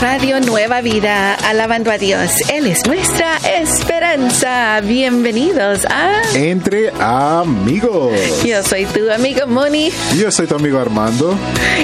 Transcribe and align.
Radio 0.00 0.38
Nueva 0.40 0.80
Vida, 0.80 1.34
alabando 1.34 1.90
a 1.90 1.98
Dios. 1.98 2.30
Él 2.58 2.66
es 2.66 2.84
nuestra 2.88 3.36
esperanza. 3.60 4.80
Bienvenidos 4.80 5.84
a 5.84 6.22
Entre 6.34 6.90
Amigos. 6.98 8.10
Yo 8.44 8.64
soy 8.64 8.84
tu 8.86 9.08
amigo 9.12 9.46
Moni. 9.46 9.92
Yo 10.16 10.32
soy 10.32 10.48
tu 10.48 10.56
amigo 10.56 10.80
Armando. 10.80 11.38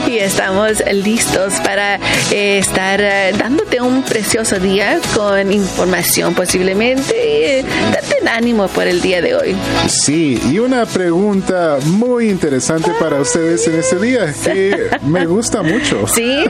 Y 0.09 0.19
estamos 0.19 0.83
listos 0.93 1.55
para 1.63 2.01
eh, 2.33 2.59
estar 2.59 3.01
eh, 3.01 3.33
dándote 3.39 3.81
un 3.81 4.03
precioso 4.03 4.59
día 4.59 4.99
con 5.15 5.53
información 5.53 6.35
posiblemente 6.35 7.15
y 7.15 7.43
eh, 7.45 7.65
darte 7.93 8.17
un 8.21 8.27
ánimo 8.27 8.67
por 8.67 8.89
el 8.89 9.01
día 9.01 9.23
de 9.23 9.37
hoy. 9.37 9.57
Sí, 9.87 10.41
y 10.51 10.59
una 10.59 10.87
pregunta 10.87 11.79
muy 11.85 12.29
interesante 12.29 12.91
para 12.99 13.21
ustedes 13.21 13.65
en 13.69 13.79
este 13.79 14.01
día 14.01 14.35
que 14.43 14.91
me 15.03 15.25
gusta 15.25 15.63
mucho. 15.63 16.07
Sí. 16.15 16.45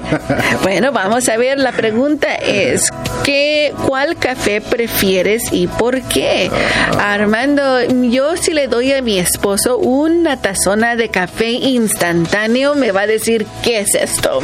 Bueno, 0.62 0.92
vamos 0.92 1.28
a 1.28 1.36
ver. 1.36 1.58
La 1.58 1.72
pregunta 1.72 2.34
es, 2.34 2.90
¿qué, 3.24 3.72
¿cuál 3.86 4.16
café 4.16 4.60
prefieres 4.60 5.42
y 5.50 5.66
por 5.66 6.00
qué? 6.02 6.50
Armando, 6.98 7.80
yo 8.02 8.36
si 8.36 8.52
le 8.52 8.68
doy 8.68 8.92
a 8.92 9.02
mi 9.02 9.18
esposo 9.18 9.78
una 9.78 10.40
tazona 10.40 10.96
de 10.96 11.08
café 11.08 11.50
instantáneo, 11.50 12.74
me 12.74 12.92
va 12.92 13.02
a 13.02 13.06
decir, 13.06 13.46
¿qué 13.62 13.80
es 13.80 13.94
esto? 13.94 14.40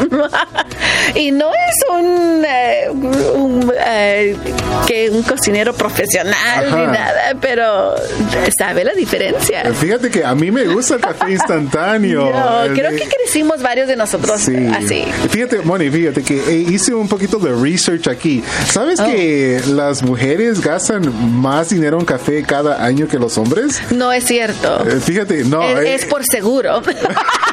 y 1.14 1.30
no 1.30 1.50
es 1.50 1.76
un, 1.90 2.44
eh, 2.46 2.90
un, 2.90 3.72
eh, 3.86 4.36
que 4.86 5.10
un 5.10 5.22
cocinero 5.22 5.72
profesional 5.74 6.66
ni 6.66 6.86
nada, 6.86 7.36
pero 7.40 7.94
sabe 8.58 8.84
la 8.84 8.92
diferencia. 8.92 9.62
Fíjate 9.74 10.10
que 10.10 10.24
a 10.24 10.34
mí 10.34 10.50
me 10.50 10.64
gusta 10.64 10.94
el 10.94 11.00
café 11.00 11.30
instantáneo. 11.32 12.30
No, 12.40 12.74
creo 12.74 12.90
que 12.92 13.06
crecimos 13.06 13.60
varios 13.62 13.86
de 13.86 13.96
nosotros 13.96 14.40
Sí. 14.40 14.54
así. 14.74 15.04
Fíjate, 15.30 15.60
Moni, 15.60 15.90
fíjate 15.90 16.22
que 16.22 16.38
eh, 16.38 16.64
hice 16.68 16.94
un 16.94 17.06
poquito 17.08 17.38
de 17.38 17.54
research 17.54 18.08
aquí. 18.08 18.42
¿Sabes 18.72 19.00
Oh. 19.00 19.04
que 19.06 19.60
las 19.68 20.02
mujeres 20.02 20.60
gastan 20.60 21.12
más 21.40 21.70
dinero 21.70 21.98
en 21.98 22.04
café 22.04 22.42
cada 22.44 22.84
año 22.84 23.08
que 23.08 23.18
los 23.18 23.36
hombres? 23.36 23.82
No 23.90 24.12
es 24.12 24.24
cierto. 24.24 24.86
Eh, 24.86 25.00
Fíjate, 25.00 25.44
no. 25.44 25.62
es, 25.62 25.78
eh, 25.78 25.94
es 25.94 26.04
por 26.06 26.22
seguro. 26.24 26.80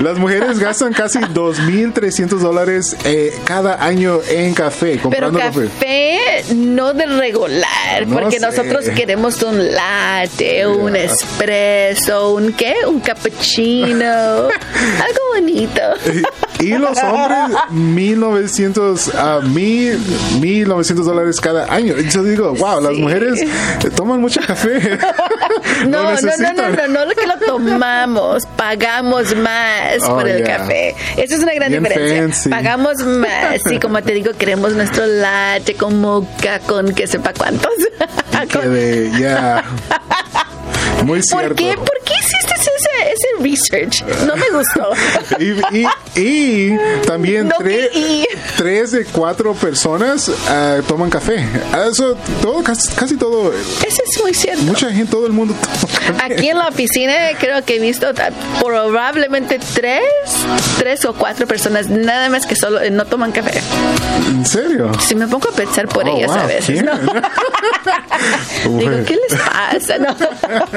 Las 0.00 0.18
mujeres 0.18 0.58
gastan 0.58 0.92
casi 0.92 1.18
2.300 1.18 2.38
dólares 2.38 2.96
eh, 3.04 3.32
cada 3.44 3.82
año 3.84 4.20
en 4.28 4.54
café, 4.54 4.92
Pero 4.92 5.02
comprando 5.02 5.38
café. 5.38 5.64
café 5.66 6.18
no 6.54 6.92
de 6.94 7.06
regular, 7.06 8.06
No 8.06 8.14
porque 8.20 8.38
sé. 8.40 8.46
nosotros 8.46 8.84
queremos 8.96 9.40
un 9.42 9.72
latte, 9.74 10.66
un 10.66 10.92
Yeah. 10.92 11.04
espresso, 11.04 12.34
un 12.34 12.52
qué, 12.52 12.74
un 12.86 13.00
cappuccino, 13.00 14.04
algo 14.06 15.20
bonito. 15.34 15.80
Y 16.60 16.70
los 16.78 16.98
hombres, 17.02 17.56
1.900 17.72 19.14
a 19.14 19.40
1.000, 19.40 19.98
1.900 20.40 20.94
dólares 21.04 21.40
cada 21.40 21.72
año. 21.72 21.94
Yo 21.96 22.22
digo, 22.22 22.54
wow, 22.54 22.80
las 22.80 22.94
Sí. 22.94 23.00
mujeres 23.02 23.40
eh, 23.42 23.90
toman 23.94 24.20
mucho 24.20 24.40
café. 24.46 24.98
No, 25.86 25.88
no, 26.02 26.02
no, 26.02 26.02
no, 26.02 26.10
necesitan. 26.12 26.56
no, 26.56 26.88
no, 26.88 27.04
lo 27.06 27.14
que 27.14 27.26
lo 27.26 27.36
tomamos, 27.46 28.44
pagamos 28.56 28.91
más 29.00 30.02
Oh, 30.02 30.16
por 30.16 30.28
el 30.28 30.44
yeah. 30.44 30.58
café. 30.58 30.94
Esa 31.16 31.34
es 31.36 31.42
una 31.42 31.54
gran 31.54 31.70
Bien 31.70 31.82
diferencia. 31.82 32.22
fancy. 32.22 32.48
Pagamos 32.50 32.98
más 33.04 33.60
y 33.70 33.78
como 33.78 34.02
te 34.02 34.12
digo, 34.12 34.32
queremos 34.36 34.72
nuestro 34.74 35.06
latte 35.06 35.74
con 35.74 36.00
moca, 36.00 36.58
con 36.60 36.92
que 36.94 37.06
sepa 37.06 37.32
cuántos. 37.32 37.72
Que 38.50 38.58
de, 38.68 39.10
ya. 39.20 39.62
Muy 41.04 41.20
¿Por 41.20 41.22
cierto. 41.40 41.54
qué? 41.54 41.74
¿Por 41.76 41.98
qué 42.04 42.12
hiciste 42.18 42.54
ese, 42.54 43.12
ese 43.12 43.28
research? 43.42 44.04
No 44.26 44.36
me 44.36 44.50
gustó. 44.50 44.90
Y, 45.38 45.78
y- 45.78 45.88
y 46.20 46.78
también 47.06 47.48
No 47.48 47.54
tres, 47.58 47.90
y. 47.94 48.26
tres 48.62 48.92
de 48.92 49.04
cuatro 49.06 49.54
personas 49.54 50.30
ah, 50.48 50.76
toman 50.86 51.10
café. 51.10 51.44
Eso, 51.90 52.16
todo, 52.40 52.62
casi, 52.62 52.92
casi 52.94 53.16
todo, 53.16 53.52
Eso 53.52 54.02
es 54.08 54.22
muy 54.22 54.32
cierto. 54.34 54.62
mucha 54.62 54.88
gente, 54.90 55.10
todo 55.10 55.26
el 55.26 55.32
mundo 55.32 55.52
toma 55.60 55.92
café. 56.18 56.34
Aquí 56.34 56.48
en 56.48 56.58
la 56.58 56.68
oficina 56.68 57.12
creo 57.40 57.64
que 57.64 57.76
he 57.76 57.80
visto 57.80 58.06
probablemente 58.60 59.58
tres, 59.74 60.00
tres 60.78 61.04
o 61.04 61.12
cuatro 61.14 61.48
personas 61.48 61.88
nada 61.88 62.28
más 62.28 62.46
que 62.46 62.54
solo 62.54 62.80
eh, 62.80 62.90
no 62.90 63.04
toman 63.04 63.32
café. 63.32 63.60
¿En 64.28 64.46
serio? 64.46 64.92
Si 65.00 65.16
me 65.16 65.26
pongo 65.26 65.48
a 65.48 65.52
pensar 65.52 65.88
por 65.88 66.02
Oh, 66.08 66.16
ellas 66.16 66.28
wow, 66.28 66.38
a 66.40 66.46
veces. 66.46 66.84
¿no? 66.84 66.92
Digo. 68.78 68.92
¿qué 69.06 69.16
les 69.16 69.40
pasa? 69.40 69.98
No. 69.98 70.14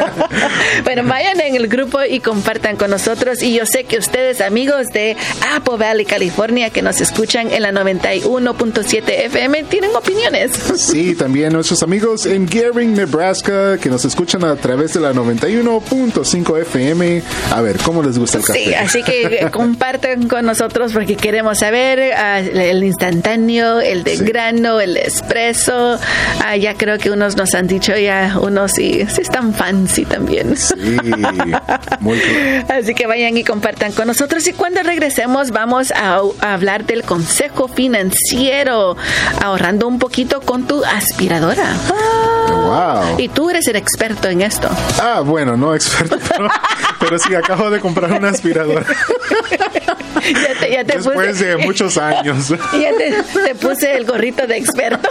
bueno, 0.83 1.03
vayan 1.03 1.39
en 1.39 1.55
el 1.55 1.67
grupo 1.67 1.99
y 2.03 2.19
compartan 2.19 2.77
con 2.77 2.89
nosotros. 2.89 3.41
Y 3.43 3.53
yo 3.53 3.65
sé 3.67 3.83
que 3.83 3.97
ustedes, 3.99 4.41
amigos 4.41 4.87
de 4.87 5.15
Apple 5.55 5.77
Valley, 5.77 6.05
California, 6.05 6.69
que 6.71 6.81
nos 6.81 7.01
escuchan 7.01 7.51
en 7.51 7.61
la 7.61 7.71
91.7 7.75 9.03
FM, 9.25 9.63
tienen 9.65 9.95
opiniones. 9.95 10.51
Sí, 10.85 11.15
también 11.15 11.51
nuestros 11.53 11.81
amigos 11.83 12.25
en 12.25 12.47
Gering, 12.47 12.93
Nebraska, 12.93 13.77
que 13.77 13.89
nos 13.89 14.05
escuchan 14.05 14.43
a 14.43 14.55
través 14.55 14.93
de 14.93 14.99
la 14.99 15.13
91.5 15.13 16.61
FM. 16.61 17.21
A 17.51 17.61
ver, 17.61 17.77
¿cómo 17.79 18.01
les 18.03 18.17
gusta 18.17 18.37
el 18.37 18.45
café? 18.45 18.59
Sí, 18.63 18.73
así 18.73 19.03
que 19.03 19.23
eh, 19.41 19.49
compartan 19.51 20.27
con 20.27 20.45
nosotros 20.45 20.93
porque 20.93 21.15
queremos 21.15 21.59
saber 21.59 22.13
ah, 22.13 22.39
el 22.39 22.83
instantáneo, 22.83 23.79
el 23.81 24.03
de 24.03 24.17
Sí. 24.17 24.23
grano, 24.25 24.79
el 24.79 24.95
expreso. 24.97 25.97
Ah, 26.43 26.55
ya 26.55 26.75
creo 26.75 26.97
que 26.97 27.09
unos 27.09 27.35
nos 27.35 27.53
han 27.55 27.67
dicho 27.67 27.95
ya, 27.97 28.37
unos 28.41 28.71
sí, 28.73 29.05
sí 29.09 29.21
están 29.21 29.53
fancy 29.53 30.05
también. 30.05 30.55
Sí, 30.55 30.75
muy 31.99 32.19
cool. 32.19 32.65
Así 32.69 32.93
que 32.93 33.07
vayan 33.07 33.35
y 33.37 33.43
compartan 33.43 33.91
con 33.91 34.07
nosotros 34.07 34.47
y 34.47 34.53
cuando 34.53 34.83
regresemos 34.83 35.51
vamos 35.51 35.91
a, 35.91 36.21
a 36.41 36.53
hablar 36.53 36.85
del 36.85 37.03
consejo 37.03 37.64
financiero, 37.67 38.95
ahorrando 39.41 39.87
un 39.87 39.99
poquito 39.99 40.41
con 40.41 40.65
tu 40.67 40.83
aspiradora. 40.83 41.67
Wow. 42.49 43.19
Y 43.19 43.27
tú 43.29 43.49
eres 43.49 43.67
el 43.67 43.75
experto 43.75 44.27
en 44.27 44.41
esto. 44.41 44.69
Ah, 45.01 45.21
bueno, 45.23 45.55
no 45.57 45.73
experto, 45.75 46.17
pero, 46.29 46.49
pero 46.99 47.19
sí, 47.19 47.33
acabo 47.35 47.69
de 47.69 47.79
comprar 47.79 48.11
una 48.11 48.29
aspiradora 48.29 48.85
Ya 50.25 50.59
te, 50.59 50.71
ya 50.71 50.83
te 50.83 50.97
después 50.97 51.37
puse- 51.37 51.45
de 51.45 51.57
muchos 51.57 51.97
años. 51.97 52.49
Ya 52.73 52.91
te, 52.97 53.23
te 53.39 53.55
puse 53.55 53.95
el 53.95 54.05
gorrito 54.05 54.47
de 54.47 54.57
experto. 54.57 55.04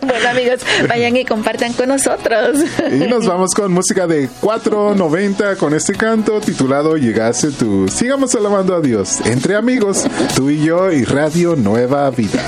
Bueno, 0.00 0.28
amigos, 0.28 0.60
vayan 0.88 1.16
y 1.16 1.24
compartan 1.24 1.72
con 1.72 1.88
nosotros. 1.88 2.58
Y 2.90 3.06
nos 3.08 3.26
vamos 3.26 3.54
con 3.54 3.72
música 3.72 4.06
de 4.06 4.28
490 4.40 5.56
con 5.56 5.74
este 5.74 5.94
canto 5.94 6.40
titulado 6.40 6.96
Llegaste 6.96 7.50
tú. 7.50 7.88
Sigamos 7.88 8.34
alabando 8.34 8.74
a 8.74 8.80
Dios 8.80 9.20
entre 9.24 9.56
amigos, 9.56 10.04
tú 10.34 10.50
y 10.50 10.64
yo 10.64 10.92
y 10.92 11.04
Radio 11.04 11.56
Nueva 11.56 12.10
Vida. 12.10 12.44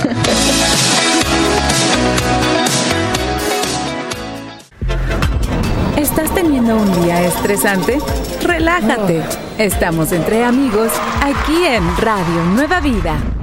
¿Estás 5.97 6.33
teniendo 6.33 6.75
un 6.75 7.03
día 7.03 7.25
estresante? 7.25 7.99
Relájate. 8.41 9.21
Estamos 9.57 10.11
entre 10.11 10.43
amigos 10.43 10.91
aquí 11.21 11.65
en 11.65 11.83
Radio 11.97 12.43
Nueva 12.53 12.79
Vida. 12.79 13.38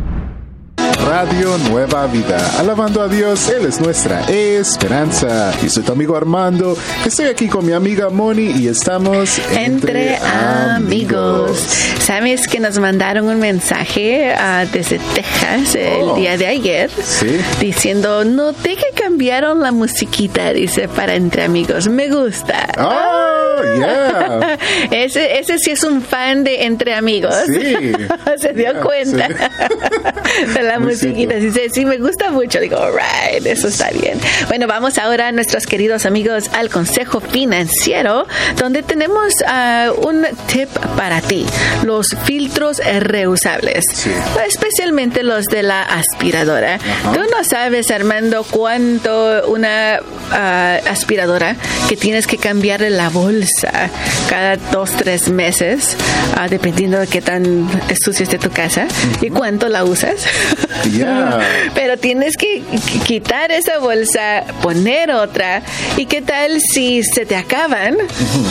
Radio 0.95 1.57
Nueva 1.71 2.07
Vida. 2.07 2.39
Alabando 2.59 3.03
a 3.03 3.09
Dios, 3.09 3.49
Él 3.49 3.67
es 3.67 3.81
nuestra 3.81 4.21
esperanza. 4.31 5.53
Y 5.65 5.69
soy 5.69 5.83
tu 5.83 5.93
amigo 5.93 6.17
Armando. 6.17 6.77
Estoy 7.05 7.27
aquí 7.27 7.49
con 7.49 7.65
mi 7.67 7.73
amiga 7.73 8.09
Moni 8.11 8.51
y 8.51 8.69
estamos 8.69 9.39
Entre 9.53 10.17
amigos. 10.17 11.59
¿Sabes 12.01 12.47
que 12.49 12.61
nos 12.61 12.79
mandaron 12.79 13.29
un 13.29 13.39
mensaje 13.39 14.33
ah, 14.37 14.65
desde 14.73 14.99
Texas 15.15 15.75
el 15.75 16.03
Oh. 16.03 16.15
día 16.17 16.37
de 16.37 16.47
ayer? 16.47 16.91
Sí. 16.91 17.39
Diciendo, 17.61 18.25
noté 18.25 18.77
que 18.77 18.91
cambiaron 19.01 19.61
la 19.61 19.73
musiquita, 19.73 20.53
dice, 20.53 20.89
para 20.89 21.15
entre 21.15 21.45
amigos. 21.45 21.89
Me 21.89 22.09
gusta. 22.09 22.69
¡Oh! 22.79 23.33
Oh, 23.59 23.63
yeah. 23.79 24.59
ese, 24.91 25.39
ese 25.39 25.59
sí 25.59 25.71
es 25.71 25.83
un 25.83 26.03
fan 26.03 26.45
de 26.45 26.65
Entre 26.65 26.95
Amigos. 26.95 27.35
Sí. 27.47 27.75
Se 28.39 28.53
dio 28.53 28.73
Yeah, 28.73 28.81
cuenta 28.83 29.29
sí. 29.29 30.53
de 30.55 30.63
la 30.63 30.76
Muy 30.79 30.93
musiquita. 30.93 31.39
cierto. 31.39 31.61
Dice, 31.61 31.71
sí, 31.73 31.85
me 31.85 31.99
gusta 31.99 32.31
mucho. 32.31 32.61
Digo, 32.61 32.77
alright, 32.77 33.45
eso 33.47 33.69
está 33.69 33.91
bien. 33.91 34.19
Bueno, 34.49 34.67
vamos 34.67 34.99
ahora, 34.99 35.33
nuestros 35.33 35.67
queridos 35.67 36.07
amigos, 36.07 36.51
al 36.53 36.71
consejo 36.71 37.21
financiero, 37.21 38.27
donde 38.57 38.83
tenemos 38.83 39.35
ah, 39.47 39.91
un 40.03 40.27
tip 40.47 40.69
para 40.97 41.21
ti. 41.21 41.47
Los 41.85 42.09
filtros 42.25 42.81
reusables. 43.01 43.85
Sí. 43.93 44.11
Especialmente 44.47 45.23
los 45.23 45.47
de 45.47 45.63
la 45.63 45.83
aspiradora. 45.83 46.79
Tú 47.13 47.21
no 47.31 47.45
sabes, 47.45 47.91
Armando, 47.91 48.45
cuánto 48.45 49.47
una 49.49 50.01
ah, 50.31 50.79
aspiradora 50.89 51.57
que 51.89 51.97
tienes 51.97 52.27
que 52.27 52.39
cambiarle 52.39 52.91
la 52.91 53.09
bolsa 53.09 53.91
cada 54.29 54.57
dos, 54.57 54.91
tres 54.93 55.29
meses, 55.29 55.97
ah, 56.37 56.49
dependiendo 56.49 56.99
de 56.99 57.07
qué 57.07 57.21
tan 57.21 57.69
sucia 58.01 58.25
esté 58.25 58.39
tu 58.39 58.51
casa 58.51 58.87
y 59.21 59.31
cuánto 59.31 59.69
la 59.69 59.85
usas. 59.85 60.27
Yeah. 60.93 61.41
Pero 61.75 61.97
tienes 61.99 62.37
que 62.37 62.63
qu- 62.63 63.03
quitar 63.05 63.51
esa 63.53 63.79
bolsa, 63.79 64.45
poner 64.63 65.11
otra. 65.11 65.63
¿Y 65.97 66.07
qué 66.07 66.23
tal 66.23 66.61
si 66.61 67.03
se 67.03 67.27
te 67.27 67.37
acaban 67.37 67.97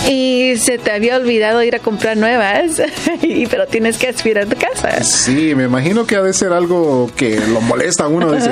y 0.09 0.53
se 0.57 0.77
te 0.77 0.91
había 0.91 1.15
olvidado 1.17 1.63
ir 1.63 1.75
a 1.75 1.79
comprar 1.79 2.17
nuevas? 2.17 2.81
y, 3.21 3.45
pero 3.47 3.67
tienes 3.67 3.97
que 3.97 4.07
aspirar 4.09 4.45
tu 4.47 4.57
casa. 4.57 5.03
Sí, 5.03 5.53
me 5.55 5.63
imagino 5.65 6.05
que 6.05 6.15
ha 6.15 6.21
de 6.21 6.33
ser 6.33 6.53
algo 6.53 7.09
que 7.15 7.39
lo 7.39 7.61
molesta 7.61 8.05
a 8.05 8.07
uno. 8.07 8.31
Dice. 8.31 8.49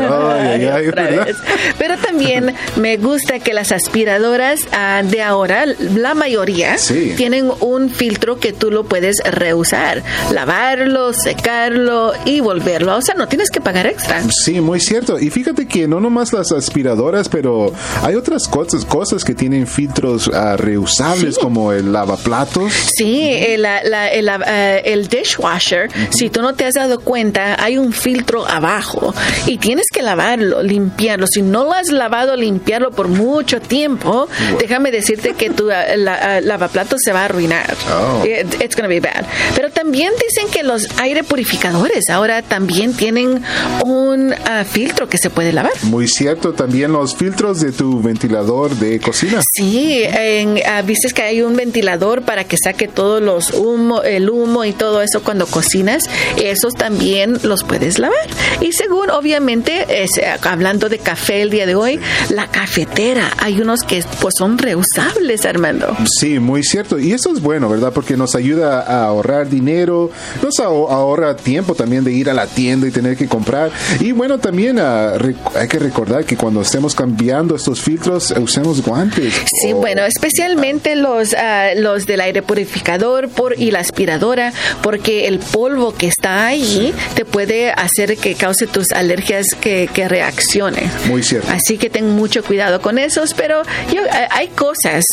Pero 1.78 1.98
también 1.98 2.56
me 2.76 2.98
gusta 2.98 3.40
que 3.40 3.54
las 3.54 3.72
aspiradoras 3.72 4.62
ah, 4.72 5.02
de 5.04 5.22
ahora, 5.22 5.66
la 5.66 6.14
mayoría, 6.14 6.78
Sí. 6.78 7.14
tienen 7.18 7.52
un 7.60 7.90
filtro 7.90 8.40
que 8.40 8.54
tú 8.54 8.72
lo 8.72 8.84
puedes 8.86 9.20
reusar. 9.24 10.04
Lavarlo, 10.32 11.14
secarlo 11.14 12.14
y 12.26 12.40
volverlo 12.40 12.92
a 12.94 12.98
usar. 12.98 13.18
No 13.18 13.28
tienes 13.28 13.50
que 13.54 13.62
pagar 13.62 13.88
extra. 13.88 14.22
Sí, 14.44 14.60
muy 14.60 14.80
cierto. 14.82 15.18
Y 15.20 15.30
fíjate 15.30 15.66
que 15.68 15.88
no 15.88 16.02
nomás 16.02 16.34
las 16.34 16.52
aspiradoras, 16.52 17.30
pero 17.30 17.72
hay 18.02 18.16
otras 18.16 18.48
cosas, 18.50 18.84
cosas 18.84 19.24
que 19.24 19.34
tienen 19.34 19.68
filtros 19.68 20.30
ah, 20.34 20.58
reusables, 20.58 21.38
como 21.38 21.72
el 21.72 21.94
lavaplatos. 21.94 22.74
Sí, 22.98 23.22
el, 23.32 23.62
la- 23.62 23.84
la- 23.84 24.10
el, 24.10 24.28
ah, 24.28 24.78
el 24.84 25.08
dishwasher, 25.08 25.90
si 26.10 26.30
tú 26.30 26.42
no 26.42 26.56
te 26.56 26.66
has 26.66 26.74
dado 26.74 27.00
cuenta, 27.00 27.56
hay 27.64 27.78
un 27.78 27.94
filtro 27.94 28.46
abajo 28.48 29.14
y 29.46 29.58
tienes 29.58 29.86
que 29.94 30.02
lavarlo, 30.02 30.62
limpiarlo. 30.64 31.28
Si 31.28 31.42
no 31.42 31.64
lo 31.64 31.74
has 31.74 31.90
lavado, 31.92 32.36
limpiarlo 32.36 32.92
por 32.92 33.08
mucho 33.08 33.62
tiempo, 33.62 34.28
déjame 34.60 34.92
decirte 34.92 35.34
que 35.36 35.50
tu 35.52 35.70
ah, 35.72 35.96
la- 35.96 36.42
lavaplatos 36.42 37.00
se 37.04 37.14
va 37.14 37.22
a 37.22 37.26
arruinar. 37.26 37.76
Oh. 37.92 38.26
It- 38.26 38.62
it's 38.62 38.76
gonna 38.76 38.88
be 38.88 39.00
bad. 39.00 39.26
Pero 39.56 39.70
también 39.70 40.12
dicen 40.28 40.50
que 40.52 40.64
los 40.64 40.88
aire 41.00 41.24
purificadores 41.24 42.10
ahora 42.10 42.42
también 42.42 42.94
tienen 42.94 43.43
un 43.86 44.34
ah, 44.46 44.64
filtro 44.64 45.08
que 45.10 45.18
se 45.18 45.30
puede 45.30 45.52
lavar. 45.54 45.72
Muy 45.84 46.08
cierto, 46.08 46.54
también 46.54 46.92
los 46.92 47.16
filtros 47.16 47.60
de 47.62 47.72
tu 47.72 48.02
ventilador 48.02 48.72
de 48.76 49.00
cocina. 49.00 49.42
Sí, 49.56 50.02
en, 50.04 50.60
ah, 50.66 50.82
viste 50.82 51.10
que 51.14 51.22
hay 51.22 51.42
un 51.42 51.56
ventilador 51.56 52.22
para 52.24 52.44
que 52.46 52.58
saque 52.58 52.88
todos 52.88 53.22
los 53.22 53.52
humo, 53.54 54.02
el 54.04 54.30
humo 54.30 54.64
y 54.66 54.72
todo 54.74 55.02
eso 55.02 55.22
cuando 55.24 55.46
cocinas. 55.46 56.06
Esos 56.42 56.74
también 56.74 57.40
los 57.44 57.64
puedes 57.64 58.00
lavar. 58.00 58.18
Y 58.62 58.72
según, 58.74 59.10
obviamente, 59.10 59.86
es, 60.04 60.18
eh, 60.18 60.26
hablando 60.44 60.90
de 60.90 61.00
café 61.00 61.42
el 61.42 61.50
día 61.50 61.66
de 61.66 61.76
hoy, 61.76 62.00
la 62.30 62.48
cafetera. 62.48 63.32
Hay 63.40 63.60
unos 63.62 63.82
que 63.84 64.04
pues 64.22 64.34
son 64.38 64.58
reusables, 64.58 65.46
Armando. 65.46 65.96
Sí, 66.20 66.40
muy 66.40 66.64
cierto. 66.64 67.00
Y 67.00 67.12
eso 67.14 67.32
es 67.34 67.42
bueno, 67.42 67.70
¿verdad? 67.70 67.92
Porque 67.94 68.16
nos 68.18 68.36
ayuda 68.36 68.82
a 68.82 69.06
ahorrar 69.06 69.50
dinero, 69.50 70.10
nos 70.42 70.60
aho- 70.60 70.90
ahorra 70.90 71.36
tiempo 71.36 71.76
también 71.76 72.04
de 72.04 72.12
ir 72.12 72.30
a 72.30 72.34
la 72.34 72.48
tienda 72.48 72.88
y 72.88 72.92
tener 72.92 73.18
que 73.18 73.28
comprar. 73.34 73.72
Y 74.00 74.12
bueno, 74.12 74.38
también 74.38 74.78
rec- 74.78 75.36
hay 75.60 75.68
que 75.68 75.80
recordar 75.80 76.24
que 76.26 76.38
cuando 76.38 76.62
estemos 76.62 76.94
cambiando 76.94 77.56
estos 77.56 77.82
filtros, 77.82 78.32
eh, 78.32 78.40
usemos 78.40 78.82
guantes. 78.84 79.34
Sí, 79.62 79.72
Oh, 79.74 79.78
bueno, 79.78 80.04
especialmente 80.06 80.96
los, 80.96 81.34
ah, 81.34 81.70
los 81.76 82.06
del 82.06 82.22
aire 82.22 82.42
purificador 82.44 83.30
por, 83.30 83.60
y 83.60 83.72
la 83.72 83.80
aspiradora, 83.80 84.54
porque 84.84 85.28
el 85.28 85.40
polvo 85.40 85.94
que 85.96 86.08
está 86.08 86.46
ahí 86.48 86.94
te 87.16 87.26
puede 87.26 87.72
hacer 87.72 88.18
que 88.18 88.36
cause 88.36 88.68
tus 88.68 88.92
alergias 88.92 89.48
que, 89.60 89.90
que 89.94 90.08
reaccione. 90.08 90.90
Muy 91.08 91.24
cierto. 91.24 91.48
Así 91.52 91.78
que 91.78 91.90
ten 91.90 92.10
mucho 92.16 92.44
cuidado 92.44 92.82
con 92.82 92.98
esos, 93.00 93.34
pero 93.34 93.64
yo, 93.94 94.02
ah, 94.12 94.28
hay 94.32 94.50
cosas 94.50 95.04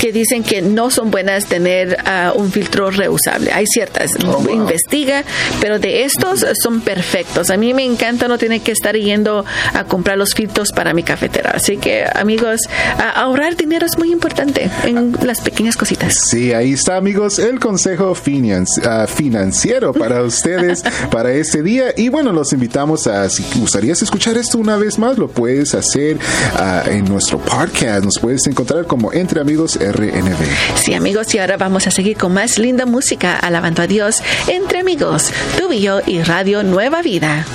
que 0.00 0.12
dicen 0.12 0.42
que 0.42 0.60
no 0.62 0.90
son 0.90 1.10
buenas 1.10 1.46
tener 1.46 1.96
ah, 2.04 2.32
un 2.34 2.50
filtro 2.52 2.90
reusable. 2.90 3.50
Hay 3.52 3.66
ciertas. 3.66 4.10
Oh, 4.26 4.38
wow. 4.42 4.52
Investiga, 4.52 5.24
pero 5.60 5.78
de 5.78 6.02
estos 6.04 6.44
son 6.62 6.80
perfectos. 6.82 7.50
A 7.50 7.56
mí 7.62 7.74
me 7.74 7.84
encanta 7.84 8.26
no 8.26 8.38
tener 8.38 8.60
que 8.60 8.72
estar 8.72 8.96
yendo 8.96 9.44
a 9.72 9.84
comprar 9.84 10.18
los 10.18 10.34
filtros 10.34 10.72
para 10.72 10.92
mi 10.94 11.04
cafetera. 11.04 11.52
Así 11.54 11.76
que, 11.76 12.04
amigos, 12.12 12.62
ah, 12.98 13.10
ahorrar 13.22 13.56
dinero 13.56 13.86
es 13.86 13.96
muy 13.98 14.10
importante 14.10 14.68
en 14.84 15.16
las 15.22 15.40
pequeñas 15.40 15.76
cositas. 15.76 16.12
Sí, 16.28 16.52
ahí 16.52 16.72
está, 16.72 16.96
amigos, 16.96 17.38
el 17.38 17.60
consejo 17.60 18.16
finan- 18.16 18.66
ah, 18.84 19.06
financiero 19.06 19.92
para 19.92 20.22
ustedes 20.32 20.82
para 21.12 21.30
este 21.32 21.62
día. 21.62 21.94
Y 21.96 22.08
bueno, 22.08 22.32
los 22.32 22.52
invitamos 22.52 23.06
a, 23.06 23.28
si 23.30 23.44
gustarías 23.60 24.02
escuchar 24.02 24.36
esto 24.38 24.58
una 24.58 24.76
vez 24.76 24.98
más, 24.98 25.16
lo 25.18 25.28
puedes 25.28 25.74
hacer 25.74 26.18
ah, 26.56 26.82
en 26.86 27.04
nuestro 27.04 27.38
podcast. 27.38 28.04
Nos 28.04 28.18
puedes 28.18 28.44
encontrar 28.48 28.86
como 28.88 29.12
Entre 29.12 29.40
Amigos 29.40 29.78
RNB. 29.80 30.34
Sí, 30.74 30.94
amigos, 30.94 31.32
y 31.34 31.38
ahora 31.38 31.56
vamos 31.58 31.86
a 31.86 31.92
seguir 31.92 32.16
con 32.16 32.34
más 32.34 32.58
linda 32.58 32.86
música, 32.86 33.38
alabando 33.38 33.82
a 33.82 33.86
Dios 33.86 34.20
entre 34.48 34.80
amigos, 34.80 35.30
tú 35.58 35.72
y 35.72 35.80
yo 35.80 36.00
y 36.06 36.22
Radio 36.22 36.64
Nueva 36.64 37.02
Vida. 37.02 37.46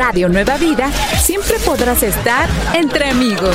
Radio 0.00 0.30
Nueva 0.30 0.56
Vida 0.56 0.90
siempre 1.18 1.58
podrás 1.58 2.02
estar 2.02 2.48
entre 2.72 3.10
amigos. 3.10 3.54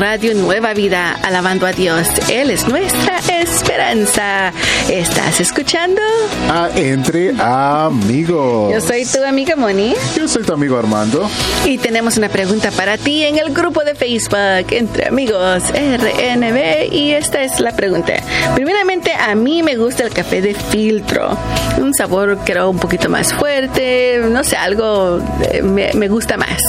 Radio 0.00 0.34
Nueva 0.34 0.72
Vida, 0.72 1.12
alabando 1.22 1.66
a 1.66 1.72
Dios. 1.72 2.08
Él 2.30 2.50
es 2.50 2.66
nuestra 2.66 3.18
esperanza. 3.38 4.50
¿Estás 4.88 5.40
escuchando? 5.40 6.00
A 6.48 6.70
Entre 6.74 7.34
Amigos. 7.38 8.72
Yo 8.72 8.80
soy 8.80 9.04
tu 9.04 9.22
amiga 9.22 9.56
Moni 9.56 9.92
Yo 10.16 10.26
soy 10.26 10.42
tu 10.42 10.54
amigo 10.54 10.78
Armando. 10.78 11.28
y 11.66 11.76
tenemos 11.76 12.16
una 12.16 12.30
pregunta 12.30 12.70
para 12.70 12.96
ti 12.96 13.24
en 13.24 13.36
el 13.38 13.52
grupo 13.52 13.84
de 13.84 13.94
Facebook 13.94 14.72
entre 14.72 15.08
amigos 15.08 15.64
RNB 15.68 16.90
y 16.92 17.10
esta 17.12 17.42
es 17.42 17.60
la 17.60 17.72
pregunta. 17.72 18.14
Primeramente, 18.54 19.12
a 19.12 19.34
mí 19.34 19.62
me 19.62 19.76
gusta 19.76 20.04
el 20.04 20.10
café 20.14 20.40
de 20.40 20.54
filtro. 20.54 21.36
Un 21.76 21.92
sabor 21.92 22.38
creo 22.46 22.70
un 22.70 22.78
poquito 22.78 23.10
más 23.10 23.34
fuerte, 23.34 24.18
no 24.30 24.44
sé, 24.44 24.56
algo 24.56 25.20
eh, 25.50 25.60
me, 25.60 25.90
me 25.92 26.08
gusta 26.08 26.38
más. 26.38 26.62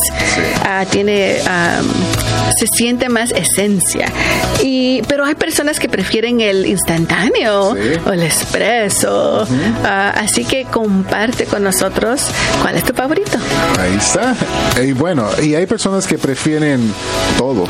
Ah, 0.65 0.85
tiene, 0.89 1.37
ah, 1.47 1.79
se 2.57 2.67
siente 2.67 3.07
más 3.07 3.20
esencia. 3.29 4.07
Y, 4.63 5.03
pero 5.07 5.23
hay 5.25 5.35
personas 5.35 5.79
que 5.79 5.87
prefieren 5.87 6.41
el 6.41 6.65
instantáneo 6.65 7.75
Sí. 7.75 7.99
o 8.05 8.11
el 8.11 8.23
espresso. 8.23 9.47
Ah, 9.83 10.13
así 10.17 10.43
que 10.45 10.65
comparte 10.65 11.45
con 11.45 11.63
nosotros 11.63 12.23
cuál 12.61 12.75
es 12.77 12.83
tu 12.83 12.93
favorito. 12.93 13.37
Ahí 13.79 13.95
está. 13.95 14.35
Y 14.83 14.93
bueno, 14.93 15.27
y 15.43 15.53
hay 15.53 15.67
personas 15.67 16.07
que 16.07 16.17
prefieren 16.17 16.91
todo. 17.37 17.67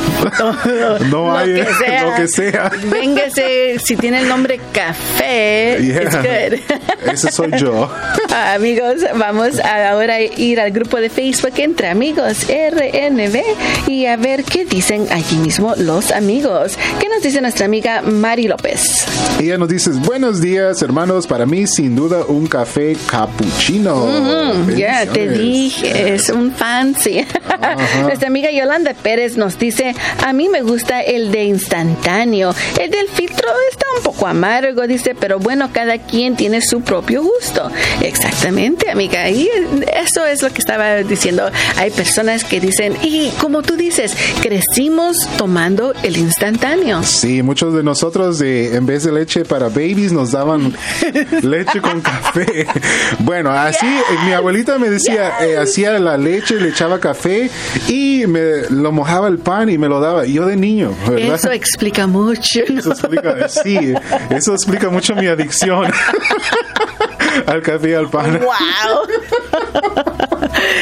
no 1.10 1.26
Lo 1.32 1.38
hay 1.38 1.54
que 1.56 1.66
sea. 1.86 2.04
lo 2.10 2.16
que 2.16 2.28
sea. 2.28 2.72
Véngase, 2.90 3.78
si 3.84 3.96
tiene 3.98 4.22
el 4.22 4.30
nombre 4.30 4.60
café, 4.72 5.78
Yeah. 5.82 6.04
it's 6.04 6.16
good. 6.16 7.12
Ese 7.12 7.32
soy 7.32 7.52
yo. 7.58 7.92
Ah, 8.34 8.54
Amigos, 8.54 9.02
vamos 9.16 9.60
a 9.60 9.90
ahora 9.92 10.22
ir 10.22 10.62
al 10.62 10.72
grupo 10.72 10.98
de 10.98 11.10
Facebook 11.10 11.52
entre 11.58 11.90
amigos 11.90 12.46
RNB 12.48 13.42
y 13.88 14.06
a 14.06 14.16
ver 14.16 14.46
qué 14.46 14.64
dicen 14.64 15.08
allí 15.12 15.36
mismo 15.36 15.74
los 15.76 16.12
amigos. 16.12 16.78
¿Qué 17.00 17.10
nos 17.10 17.22
dice 17.22 17.42
nuestra 17.42 17.66
amiga 17.66 18.02
Mari 18.02 18.48
López? 18.48 19.06
Ella 19.40 19.58
nos 19.58 19.68
dice, 19.68 19.90
buenos 20.06 20.40
días 20.40 20.82
hermanos, 20.82 21.28
para 21.28 21.46
mí 21.46 21.68
sin 21.68 21.96
duda 21.96 22.24
un 22.26 22.48
café 22.48 22.96
cappuccino. 23.10 24.08
Ya, 24.78 25.06
te 25.06 25.28
dije, 25.28 26.14
es 26.14 26.30
un 26.30 26.52
fancy. 26.54 27.26
Nuestra 28.04 28.28
amiga 28.28 28.50
Yolanda 28.52 28.94
Pérez 28.94 29.36
nos 29.36 29.60
dice, 29.60 29.94
a 30.24 30.32
mí 30.32 30.48
me 30.48 30.62
gusta 30.62 31.02
el 31.02 31.32
de 31.32 31.44
instantáneo. 31.44 32.54
El 32.80 32.92
del 32.92 33.08
filtro 33.10 33.48
está 33.72 33.86
un 33.98 34.04
poco 34.04 34.28
amargo, 34.28 34.88
dice, 34.88 35.16
pero 35.16 35.40
bueno, 35.40 35.70
cada 35.74 35.98
quien 35.98 36.36
tiene 36.36 36.62
su 36.62 36.82
propio 36.82 37.24
gusto. 37.24 37.70
Exactamente, 38.24 38.92
amiga. 38.92 39.30
Y 39.30 39.50
eso 39.94 40.26
es 40.26 40.44
lo 40.44 40.50
que 40.52 40.60
estaba 40.60 40.98
diciendo. 40.98 41.50
Hay 41.78 41.90
personas 41.90 42.44
que 42.44 42.60
dicen, 42.60 42.96
y 43.02 43.30
como 43.40 43.64
tú 43.64 43.76
dices, 43.76 44.16
crecimos 44.42 45.28
tomando 45.38 45.94
el 46.04 46.18
instantáneo. 46.18 47.02
Sí, 47.02 47.42
muchos 47.42 47.74
de 47.74 47.82
nosotros 47.82 48.38
de, 48.38 48.76
en 48.76 48.86
vez 48.86 49.04
de 49.04 49.12
leche 49.12 49.44
para 49.44 49.70
babies 49.70 50.12
nos 50.12 50.32
daban 50.32 50.74
leche 51.42 51.82
con 51.82 52.02
café. 52.02 52.68
Bueno, 53.20 53.52
así 53.52 53.86
mi 54.26 54.34
abuelita 54.34 54.78
me 54.78 54.90
decía, 54.90 55.34
eh, 55.42 55.58
hacía 55.58 55.98
la 56.00 56.18
leche, 56.18 56.56
le 56.56 56.70
echaba 56.70 57.00
café 57.00 57.50
y 57.88 58.26
me 58.28 58.70
lo 58.70 58.92
mojaba 58.92 59.28
el 59.28 59.40
pan 59.40 59.70
y 59.70 59.78
me 59.78 59.88
lo 59.88 60.00
daba. 60.00 60.26
Yo 60.26 60.46
de 60.46 60.56
niño, 60.56 60.94
¿verdad? 61.08 61.36
Eso 61.36 61.52
explica 61.52 62.08
mucho. 62.08 62.62
Eso 62.68 62.92
explica, 62.92 63.50
sí, 63.50 63.94
eso 64.30 64.54
explica 64.54 64.90
mucho 64.90 65.16
mi 65.16 65.28
adicción 65.28 65.92
al 67.46 67.62
café 67.62 67.90
y 67.90 67.94
al 67.94 68.10
pan. 68.10 68.40
¡Wow! 68.42 69.08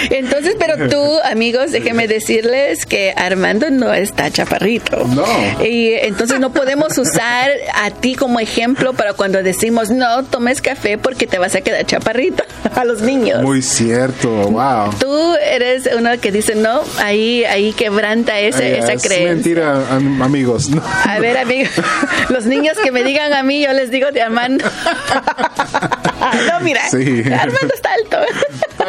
Entonces, 0.09 0.55
pero 0.59 0.89
tú, 0.89 1.19
amigos, 1.23 1.71
déjenme 1.71 2.07
decirles 2.07 2.85
que 2.85 3.13
Armando 3.15 3.69
no 3.69 3.93
está 3.93 4.29
chaparrito. 4.31 5.05
No. 5.05 5.25
Y 5.65 5.93
entonces 5.93 6.39
no 6.39 6.51
podemos 6.51 6.97
usar 6.97 7.51
a 7.73 7.91
ti 7.91 8.15
como 8.15 8.39
ejemplo 8.39 8.93
para 8.93 9.13
cuando 9.13 9.41
decimos 9.43 9.89
no 9.89 10.23
tomes 10.25 10.61
café 10.61 10.97
porque 10.97 11.27
te 11.27 11.37
vas 11.37 11.55
a 11.55 11.61
quedar 11.61 11.85
chaparrito 11.85 12.43
a 12.75 12.85
los 12.85 13.01
niños. 13.01 13.41
Muy 13.41 13.61
cierto, 13.61 14.29
wow. 14.29 14.93
Tú 14.99 15.35
eres 15.35 15.89
uno 15.97 16.09
que 16.19 16.31
dice 16.31 16.55
no, 16.55 16.81
ahí, 16.99 17.43
ahí 17.45 17.73
quebranta 17.73 18.39
esa, 18.39 18.59
Ay, 18.59 18.73
esa 18.79 18.93
es 18.93 19.01
creencia. 19.03 19.33
mentira, 19.33 19.73
am- 19.89 20.21
amigos. 20.21 20.69
No. 20.69 20.83
A 21.05 21.19
ver, 21.19 21.37
amigos, 21.37 21.71
los 22.29 22.45
niños 22.45 22.77
que 22.83 22.91
me 22.91 23.03
digan 23.03 23.33
a 23.33 23.43
mí, 23.43 23.63
yo 23.63 23.73
les 23.73 23.91
digo 23.91 24.11
de 24.11 24.21
Armando. 24.21 24.65
no, 26.51 26.59
mira, 26.61 26.81
Sí. 26.89 27.23
Armando 27.31 27.73
está 27.73 27.89
alto. 27.93 28.17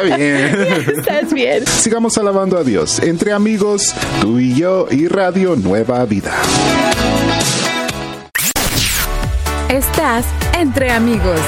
Está 0.03 0.17
bien. 0.17 0.61
Estás 0.97 1.33
bien. 1.33 1.67
Sigamos 1.67 2.17
alabando 2.17 2.57
a 2.57 2.63
Dios. 2.63 2.99
Entre 2.99 3.31
amigos, 3.31 3.93
tú 4.21 4.39
y 4.39 4.55
yo 4.55 4.87
y 4.89 5.07
Radio 5.07 5.55
Nueva 5.55 6.05
Vida. 6.05 6.33
Estás 9.69 10.25
entre 10.53 10.91
amigos. 10.91 11.39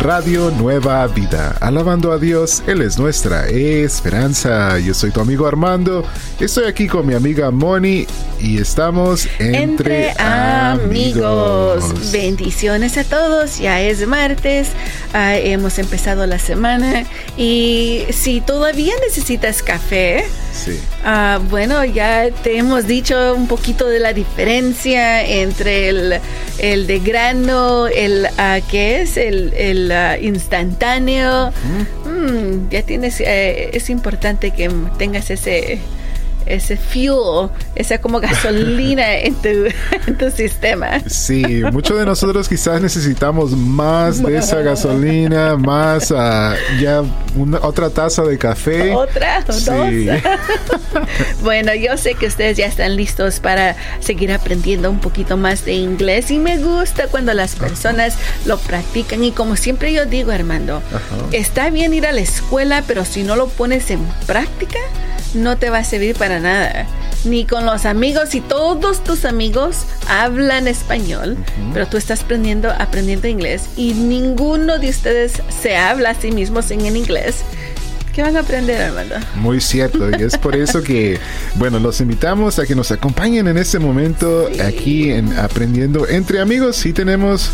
Radio 0.00 0.50
Nueva 0.50 1.06
Vida. 1.08 1.56
Alabando 1.60 2.10
a 2.12 2.18
Dios, 2.18 2.62
Él 2.66 2.80
es 2.80 2.98
nuestra 2.98 3.46
esperanza. 3.48 4.78
Yo 4.78 4.94
soy 4.94 5.10
tu 5.10 5.20
amigo 5.20 5.46
Armando. 5.46 6.04
Estoy 6.38 6.64
aquí 6.64 6.88
con 6.88 7.06
mi 7.06 7.12
amiga 7.12 7.50
Moni 7.50 8.06
y 8.40 8.58
estamos 8.58 9.28
entre, 9.38 10.08
Entre 10.08 10.14
amigos. 10.18 12.10
Bendiciones 12.12 12.96
a 12.96 13.04
todos. 13.04 13.58
Ya 13.58 13.82
es 13.82 14.06
martes. 14.06 14.68
ah, 15.12 15.36
hemos 15.36 15.78
empezado 15.78 16.26
la 16.26 16.38
semana. 16.38 17.04
Y 17.36 18.06
si 18.10 18.40
todavía 18.40 18.94
necesitas 19.06 19.62
café, 19.62 20.24
Sí. 20.52 20.80
ah, 21.04 21.40
bueno, 21.48 21.84
ya 21.84 22.30
te 22.30 22.58
hemos 22.58 22.86
dicho 22.86 23.34
un 23.34 23.46
poquito 23.46 23.86
de 23.88 24.00
la 24.00 24.12
diferencia 24.12 25.24
entre 25.24 25.88
el, 25.88 26.20
el 26.58 26.86
de 26.86 26.98
grano, 26.98 27.86
el 27.86 28.26
ah, 28.36 28.60
que 28.68 29.00
es 29.00 29.16
el, 29.16 29.52
el, 29.54 29.90
ah, 29.92 30.18
instantáneo. 30.18 31.52
Mm, 32.04 32.68
ya 32.70 32.82
tienes, 32.82 33.20
eh, 33.20 33.70
es 33.72 33.90
importante 33.90 34.50
que 34.50 34.70
tengas 34.98 35.30
ese 35.30 35.80
ese 36.54 36.76
fuel, 36.76 37.50
esa 37.74 38.00
como 38.00 38.20
gasolina 38.20 39.14
en 39.18 39.34
tu, 39.36 39.48
en 40.06 40.18
tu 40.18 40.30
sistema. 40.30 41.00
Sí, 41.08 41.62
muchos 41.72 41.98
de 41.98 42.04
nosotros 42.06 42.48
quizás 42.48 42.80
necesitamos 42.80 43.52
más 43.52 44.22
de 44.22 44.38
esa 44.38 44.56
gasolina, 44.62 45.56
más 45.56 46.12
ah, 46.16 46.54
ya 46.80 47.02
una, 47.36 47.58
otra 47.58 47.90
taza 47.90 48.22
de 48.22 48.38
café. 48.38 48.94
Otra 48.94 49.44
o 49.48 49.52
Sí. 49.52 50.06
dos. 50.06 50.18
bueno, 51.42 51.74
yo 51.74 51.96
sé 51.96 52.14
que 52.14 52.26
ustedes 52.26 52.56
ya 52.56 52.66
están 52.66 52.96
listos 52.96 53.40
para 53.40 53.76
seguir 54.00 54.32
aprendiendo 54.32 54.90
un 54.90 55.00
poquito 55.00 55.36
más 55.36 55.64
de 55.64 55.74
inglés 55.74 56.30
y 56.30 56.38
me 56.38 56.58
gusta 56.58 57.06
cuando 57.08 57.32
las 57.34 57.56
personas 57.56 58.16
lo 58.46 58.58
practican 58.58 59.22
y 59.24 59.32
como 59.32 59.56
siempre 59.56 59.92
yo 59.92 60.06
digo, 60.06 60.32
Armando, 60.32 60.82
está 61.32 61.70
bien 61.70 61.94
ir 61.94 62.06
a 62.06 62.12
la 62.12 62.20
escuela, 62.20 62.82
pero 62.86 63.04
si 63.04 63.22
no 63.22 63.36
lo 63.36 63.48
pones 63.48 63.90
en 63.90 64.00
práctica, 64.26 64.78
no 65.34 65.56
te 65.56 65.70
va 65.70 65.78
a 65.78 65.84
servir 65.84 66.16
para 66.16 66.40
nada. 66.40 66.86
Ni 67.24 67.44
con 67.44 67.66
los 67.66 67.84
amigos 67.84 68.34
y 68.34 68.40
todos 68.40 69.04
tus 69.04 69.24
amigos 69.24 69.84
hablan 70.08 70.66
español, 70.66 71.36
pero 71.74 71.86
tú 71.86 71.98
estás 71.98 72.22
aprendiendo, 72.22 72.70
aprendiendo 72.70 73.28
inglés 73.28 73.64
y 73.76 73.92
ninguno 73.92 74.78
de 74.78 74.88
ustedes 74.88 75.42
se 75.62 75.76
habla 75.76 76.10
a 76.10 76.14
sí 76.14 76.32
mismos 76.32 76.70
en, 76.70 76.96
inglés. 76.96 77.36
¿Qué 78.14 78.22
van 78.22 78.36
a 78.36 78.40
aprender, 78.40 78.80
Armando? 78.80 79.16
Muy 79.36 79.60
cierto, 79.60 80.10
y 80.10 80.22
es 80.22 80.36
por 80.36 80.56
eso 80.56 80.82
que, 80.82 81.20
bueno, 81.56 81.78
los 81.78 82.00
invitamos 82.00 82.58
a 82.58 82.66
que 82.66 82.74
nos 82.74 82.90
acompañen 82.90 83.46
en 83.46 83.56
este 83.56 83.78
momento 83.78 84.48
aquí 84.64 85.10
en 85.12 85.38
Aprendiendo 85.38 86.08
entre 86.08 86.40
Amigos. 86.40 86.84
Y 86.86 86.92
tenemos, 86.92 87.50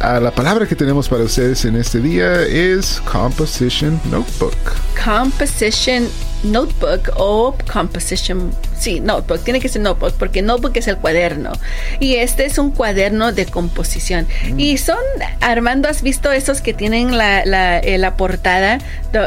ah, 0.00 0.18
la 0.18 0.32
palabra 0.32 0.66
que 0.66 0.74
tenemos 0.74 1.08
para 1.08 1.24
ustedes 1.24 1.64
en 1.64 1.76
este 1.76 2.00
día 2.00 2.42
es 2.42 3.00
Composition 3.04 4.00
Notebook. 4.10 4.56
Composition 5.04 6.08
Notebook 6.44 7.08
or 7.18 7.52
Composition, 7.66 8.52
sí, 8.80 9.00
Notebook, 9.00 9.44
tiene 9.44 9.60
que 9.60 9.68
ser 9.68 9.82
Notebook 9.82 10.14
porque 10.18 10.42
Notebook 10.42 10.76
es 10.76 10.88
el 10.88 10.96
cuaderno. 10.96 11.52
Y 12.00 12.16
este 12.16 12.46
es 12.46 12.58
un 12.58 12.70
cuaderno 12.70 13.32
de 13.32 13.46
composición. 13.46 14.26
Y 14.56 14.78
son, 14.78 14.98
Armando, 15.40 15.88
¿has 15.88 16.02
visto 16.02 16.32
esos 16.32 16.60
que 16.60 16.74
tienen 16.74 17.16
la, 17.16 17.44
la, 17.44 17.78
eh, 17.78 17.98
la 17.98 18.16
portada 18.16 18.78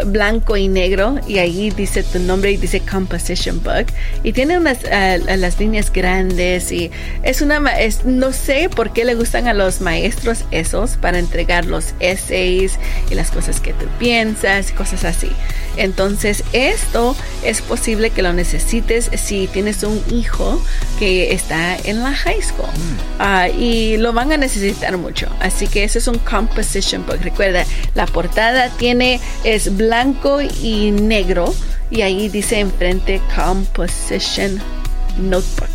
blanco 0.06 0.56
y 0.56 0.68
negro 0.68 1.20
y 1.28 1.40
ahí 1.40 1.70
dice 1.70 2.04
tu 2.04 2.20
nombre 2.20 2.52
y 2.52 2.58
dice 2.58 2.80
Composition 2.80 3.62
Book. 3.62 3.88
Y 4.24 4.34
tiene 4.34 4.58
unas, 4.58 4.80
ah, 4.86 5.18
las 5.18 5.60
líneas 5.60 5.92
grandes 5.92 6.72
y 6.72 6.92
es 7.24 7.42
una, 7.42 7.58
es, 7.80 8.06
no 8.06 8.32
sé 8.32 8.70
por 8.74 8.94
qué 8.94 9.06
le 9.06 9.16
gustan 9.16 9.48
a 9.48 9.54
los 9.54 9.82
maestros 9.82 10.46
esos 10.52 10.98
para 10.98 11.20
entregar 11.20 11.66
los 11.66 11.94
essays 12.00 12.80
y 13.10 13.16
las 13.16 13.32
cosas 13.32 13.60
que 13.60 13.74
tú 13.74 13.86
piensas 14.00 14.72
cosas 14.72 15.04
así. 15.04 15.30
Entonces, 15.78 16.44
esto 16.54 17.16
es 17.44 17.62
posible 17.62 18.12
que 18.12 18.22
lo 18.22 18.34
necesites 18.34 19.10
si 19.16 19.43
tienes 19.48 19.84
un 19.84 20.02
hijo 20.12 20.62
que 21.00 21.34
está 21.34 21.78
en 21.78 22.04
la 22.04 22.14
high 22.14 22.42
school 22.42 22.70
Ah, 23.20 23.50
y 23.50 23.98
lo 23.98 24.14
van 24.14 24.32
a 24.32 24.38
necesitar 24.38 24.98
mucho. 24.98 25.28
Así 25.40 25.68
que 25.68 25.84
eso 25.84 25.98
es 25.98 26.08
un 26.08 26.18
composition 26.20 27.06
book. 27.06 27.20
Recuerda, 27.22 27.66
la 27.96 28.06
portada 28.06 28.70
tiene 28.70 29.20
es 29.44 29.76
blanco 29.76 30.40
y 30.42 30.92
negro 30.92 31.54
y 31.90 32.02
ahí 32.02 32.30
dice 32.30 32.60
enfrente 32.60 33.22
composition 33.36 34.60
notebook. 35.18 35.70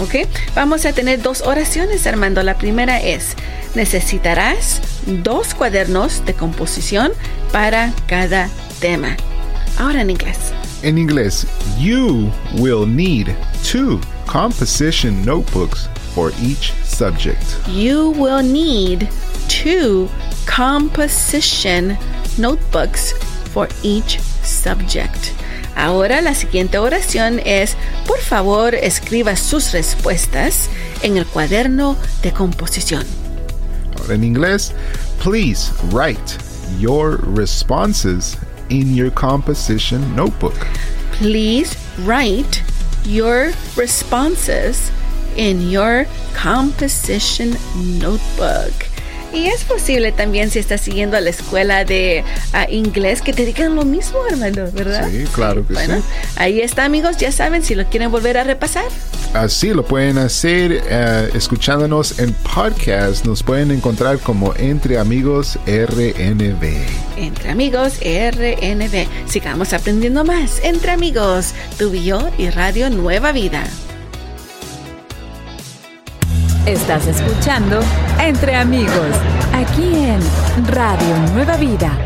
¿Ok? 0.00 0.28
Vamos 0.54 0.84
a 0.84 0.92
tener 0.92 1.22
dos 1.22 1.42
oraciones, 1.42 2.06
Armando. 2.06 2.42
La 2.42 2.58
primera 2.58 3.00
es, 3.00 3.36
necesitarás 3.74 4.80
dos 5.06 5.54
cuadernos 5.54 6.24
de 6.24 6.34
composición 6.34 7.12
para 7.52 7.92
cada 8.06 8.48
tema. 8.80 9.16
Ahora 9.78 10.02
en 10.02 10.10
inglés. 10.10 10.52
En 10.82 10.98
inglés, 10.98 11.46
you 11.78 12.32
will 12.56 12.86
need 12.86 13.36
two 13.62 14.00
composition 14.26 15.24
notebooks 15.24 15.88
for 16.12 16.32
each 16.42 16.72
subject. 16.82 17.56
You 17.68 18.10
will 18.10 18.42
need 18.42 19.08
two 19.48 20.08
composition 20.44 21.96
notebooks 22.36 23.12
for 23.52 23.68
each 23.84 24.18
subject. 24.42 25.32
Ahora 25.76 26.20
la 26.20 26.34
siguiente 26.34 26.78
oración 26.78 27.40
es, 27.44 27.76
por 28.06 28.18
favor, 28.18 28.74
escriba 28.74 29.36
sus 29.36 29.72
respuestas 29.72 30.68
en 31.02 31.16
el 31.16 31.26
cuaderno 31.26 31.96
de 32.22 32.32
composición. 32.32 33.04
Ahora 34.00 34.14
en 34.14 34.24
inglés, 34.24 34.72
please 35.22 35.72
write 35.92 36.36
your 36.80 37.20
responses 37.36 38.36
in 38.72 38.94
your 38.94 39.10
composition 39.10 40.16
notebook. 40.16 40.58
Please 41.12 41.76
write 42.00 42.62
your 43.04 43.52
responses 43.76 44.90
in 45.36 45.68
your 45.68 46.06
composition 46.32 47.54
notebook. 47.98 48.91
Y 49.32 49.46
es 49.46 49.64
posible 49.64 50.12
también 50.12 50.50
si 50.50 50.58
estás 50.58 50.80
siguiendo 50.82 51.16
a 51.16 51.20
la 51.20 51.30
escuela 51.30 51.84
de 51.84 52.22
ah, 52.52 52.66
inglés 52.68 53.22
que 53.22 53.32
te 53.32 53.44
digan 53.44 53.74
lo 53.74 53.84
mismo, 53.84 54.18
Armando, 54.30 54.70
¿verdad? 54.72 55.08
Sí, 55.10 55.24
claro 55.32 55.66
que 55.66 55.72
bueno, 55.74 55.96
sí. 55.98 56.02
ahí 56.36 56.60
está, 56.60 56.84
amigos. 56.84 57.16
Ya 57.16 57.32
saben, 57.32 57.62
si 57.62 57.74
lo 57.74 57.86
quieren 57.86 58.10
volver 58.10 58.36
a 58.38 58.44
repasar, 58.44 58.84
Así 59.34 59.72
lo 59.72 59.82
pueden 59.82 60.18
hacer 60.18 60.82
eh, 60.86 61.30
escuchándonos 61.32 62.18
en 62.18 62.34
podcast. 62.34 63.24
Nos 63.24 63.42
pueden 63.42 63.70
encontrar 63.70 64.18
como 64.18 64.54
Entre 64.56 64.98
Amigos 64.98 65.58
RNB. 65.66 66.64
entre 67.16 67.50
amigos, 67.50 67.94
RNB. 68.00 69.06
Sigamos 69.26 69.72
aprendiendo 69.72 70.22
más 70.24 70.60
entre 70.62 70.90
amigos, 70.90 71.54
tú 71.78 71.94
y 71.94 72.04
yo 72.04 72.28
y 72.36 72.50
Radio 72.50 72.90
Nueva 72.90 73.32
Vida. 73.32 73.64
Estás 76.66 77.08
escuchando 77.08 77.80
Entre 78.20 78.54
Amigos, 78.54 79.16
aquí 79.52 79.82
en 79.82 80.20
Radio 80.68 81.18
Nueva 81.34 81.56
Vida. 81.56 81.98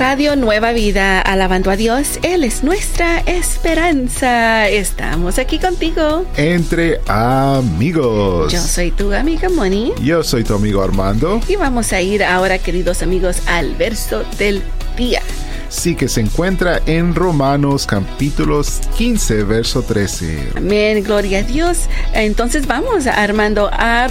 Radio 0.00 0.34
Nueva 0.34 0.72
Vida, 0.72 1.20
alabando 1.20 1.70
a 1.70 1.76
Dios, 1.76 2.18
Él 2.22 2.42
es 2.42 2.64
nuestra 2.64 3.20
esperanza. 3.20 4.68
Estamos 4.68 5.38
aquí 5.38 5.60
contigo. 5.60 6.26
Entre 6.36 7.00
amigos. 7.06 8.52
Yo 8.52 8.60
soy 8.60 8.90
tu 8.90 9.12
amiga 9.12 9.48
Moni. 9.48 9.92
Yo 10.02 10.24
soy 10.24 10.42
tu 10.42 10.54
amigo 10.54 10.82
Armando. 10.82 11.40
Y 11.46 11.54
vamos 11.54 11.92
a 11.92 12.00
ir 12.00 12.24
ahora, 12.24 12.58
queridos 12.58 13.00
amigos, 13.00 13.42
al 13.46 13.76
verso 13.76 14.24
del 14.38 14.60
día. 14.96 15.22
Sí, 15.70 15.94
que 15.94 16.08
se 16.08 16.20
encuentra 16.20 16.82
en 16.84 17.14
Romanos 17.14 17.86
capítulos 17.86 18.80
15, 18.98 19.44
verso 19.44 19.82
13. 19.82 20.54
Amén, 20.56 21.02
gloria 21.04 21.38
a 21.38 21.42
Dios. 21.44 21.82
Entonces 22.12 22.66
vamos, 22.66 23.06
Armando, 23.06 23.70
a 23.72 24.08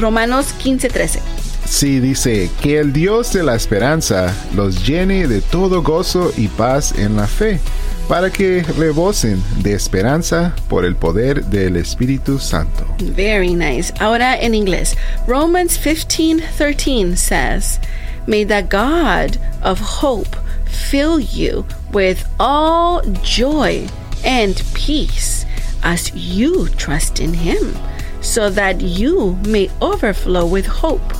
Romanos 0.00 0.52
15, 0.58 0.88
13. 0.88 1.20
Sí, 1.64 2.00
dice, 2.00 2.50
que 2.60 2.80
el 2.80 2.92
Dios 2.92 3.32
de 3.32 3.44
la 3.44 3.54
esperanza 3.54 4.34
los 4.54 4.84
llene 4.84 5.28
de 5.28 5.40
todo 5.40 5.80
gozo 5.82 6.32
y 6.36 6.48
paz 6.48 6.92
en 6.98 7.16
la 7.16 7.28
fe, 7.28 7.60
para 8.08 8.30
que 8.30 8.64
rebosen 8.76 9.42
de 9.62 9.74
esperanza 9.74 10.56
por 10.68 10.84
el 10.84 10.96
poder 10.96 11.44
del 11.46 11.76
Espíritu 11.76 12.40
Santo. 12.40 12.84
Very 13.14 13.54
nice. 13.54 13.94
Ahora 14.00 14.36
en 14.36 14.56
inglés. 14.56 14.96
Romans 15.28 15.78
15:13 15.78 17.16
says, 17.16 17.78
May 18.26 18.44
the 18.44 18.62
God 18.62 19.36
of 19.62 19.80
hope 19.80 20.36
fill 20.66 21.18
you 21.18 21.66
with 21.92 22.28
all 22.38 23.02
joy 23.22 23.88
and 24.24 24.62
peace 24.74 25.44
as 25.82 26.12
you 26.14 26.68
trust 26.70 27.20
in 27.20 27.32
him, 27.32 27.74
so 28.20 28.50
that 28.50 28.80
you 28.80 29.36
may 29.46 29.70
overflow 29.80 30.46
with 30.46 30.66
hope 30.66 31.12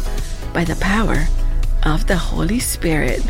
by 0.52 0.64
the 0.64 0.76
power 0.76 1.26
of 1.84 2.06
the 2.06 2.16
Holy 2.16 2.58
Spirit. 2.58 3.22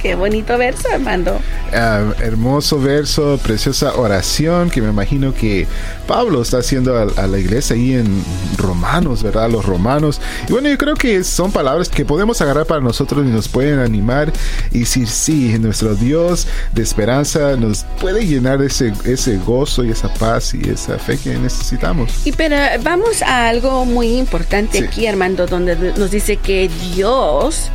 Qué 0.00 0.14
bonito 0.14 0.56
verso, 0.58 0.88
Armando. 0.92 1.40
Uh, 1.72 2.12
hermoso 2.22 2.78
verso, 2.78 3.38
preciosa 3.42 3.94
oración 3.96 4.70
que 4.70 4.80
me 4.80 4.90
imagino 4.90 5.34
que 5.34 5.66
Pablo 6.06 6.42
está 6.42 6.58
haciendo 6.58 6.96
a, 6.96 7.02
a, 7.22 7.26
la 7.26 7.38
iglesia 7.38 7.74
ahí 7.74 7.94
en 7.94 8.22
Romanos, 8.56 9.22
¿verdad? 9.22 9.50
Los 9.50 9.64
romanos. 9.64 10.20
Y 10.48 10.52
bueno, 10.52 10.68
yo 10.68 10.78
creo 10.78 10.94
que 10.94 11.24
son 11.24 11.52
palabras 11.52 11.88
que 11.88 12.04
podemos 12.04 12.40
agarrar 12.40 12.66
para 12.66 12.80
nosotros 12.80 13.24
y 13.26 13.30
nos 13.30 13.48
pueden 13.48 13.78
animar 13.78 14.32
y 14.70 14.80
decir, 14.80 15.08
sí, 15.08 15.58
nuestro 15.58 15.94
Dios 15.94 16.46
de 16.72 16.82
esperanza 16.82 17.56
nos 17.56 17.84
puede 18.00 18.26
llenar 18.26 18.62
ese, 18.62 18.92
ese 19.04 19.38
gozo 19.38 19.84
y 19.84 19.90
esa 19.90 20.12
paz 20.14 20.54
y 20.54 20.68
esa 20.68 20.98
fe 20.98 21.18
que 21.18 21.36
necesitamos. 21.36 22.26
Y 22.26 22.32
pero 22.32 22.56
vamos 22.82 23.22
a 23.22 23.48
algo 23.48 23.84
muy 23.84 24.18
importante 24.18 24.78
sí. 24.78 24.84
aquí, 24.84 25.06
Armando, 25.06 25.46
donde 25.46 25.76
nos 25.96 26.10
dice 26.10 26.36
que 26.36 26.70
Dios 26.94 27.70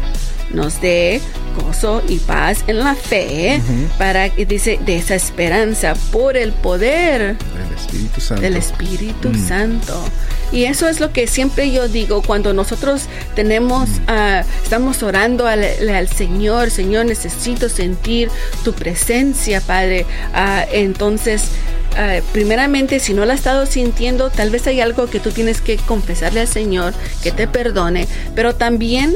nos 0.52 0.82
dé 0.82 1.22
gozo 1.56 2.02
y 2.08 2.18
paz 2.18 2.64
en 2.68 2.80
la 2.80 2.96
fe 2.96 3.60
uh 3.60 3.72
-huh. 3.72 3.88
para 3.98 4.30
que 4.30 4.46
dice 4.46 4.80
de 4.86 4.98
esa 4.98 5.16
esperanza 5.16 5.96
por 6.12 6.38
el 6.38 6.52
poder 6.52 7.38
del 7.38 7.74
Espíritu 7.76 8.22
Santo. 8.22 8.42
Del 8.42 8.56
Espíritu 8.58 9.30
mm. 9.30 9.48
Santo. 9.48 10.04
Y 10.52 10.64
eso 10.64 10.88
es 10.88 11.00
lo 11.00 11.12
que 11.14 11.28
siempre 11.28 11.72
yo 11.72 11.88
digo 11.88 12.22
cuando 12.24 12.54
nosotros 12.54 13.04
tenemos, 13.36 13.90
mm. 13.90 14.12
uh, 14.12 14.64
estamos 14.64 15.04
orando 15.04 15.46
al, 15.46 15.64
al, 15.90 16.08
Señor, 16.08 16.72
Señor, 16.72 17.06
necesito 17.06 17.70
sentir 17.70 18.30
tu 18.64 18.74
presencia, 18.74 19.62
Padre. 19.62 20.06
Uh, 20.34 20.66
entonces, 20.74 21.44
Uh, 21.90 22.22
primeramente, 22.32 23.00
si 23.00 23.14
no 23.14 23.26
la 23.26 23.34
has 23.34 23.40
estado 23.40 23.66
sintiendo, 23.66 24.30
tal 24.30 24.52
vez 24.52 24.68
hay 24.68 24.80
algo 24.80 25.10
que 25.10 25.20
tú 25.20 25.32
tienes 25.32 25.60
que 25.60 25.78
confesarle 25.78 26.42
al 26.42 26.48
Señor, 26.48 26.94
que 27.24 27.32
te 27.32 27.48
perdone, 27.48 28.08
pero 28.36 28.54
también 28.56 29.16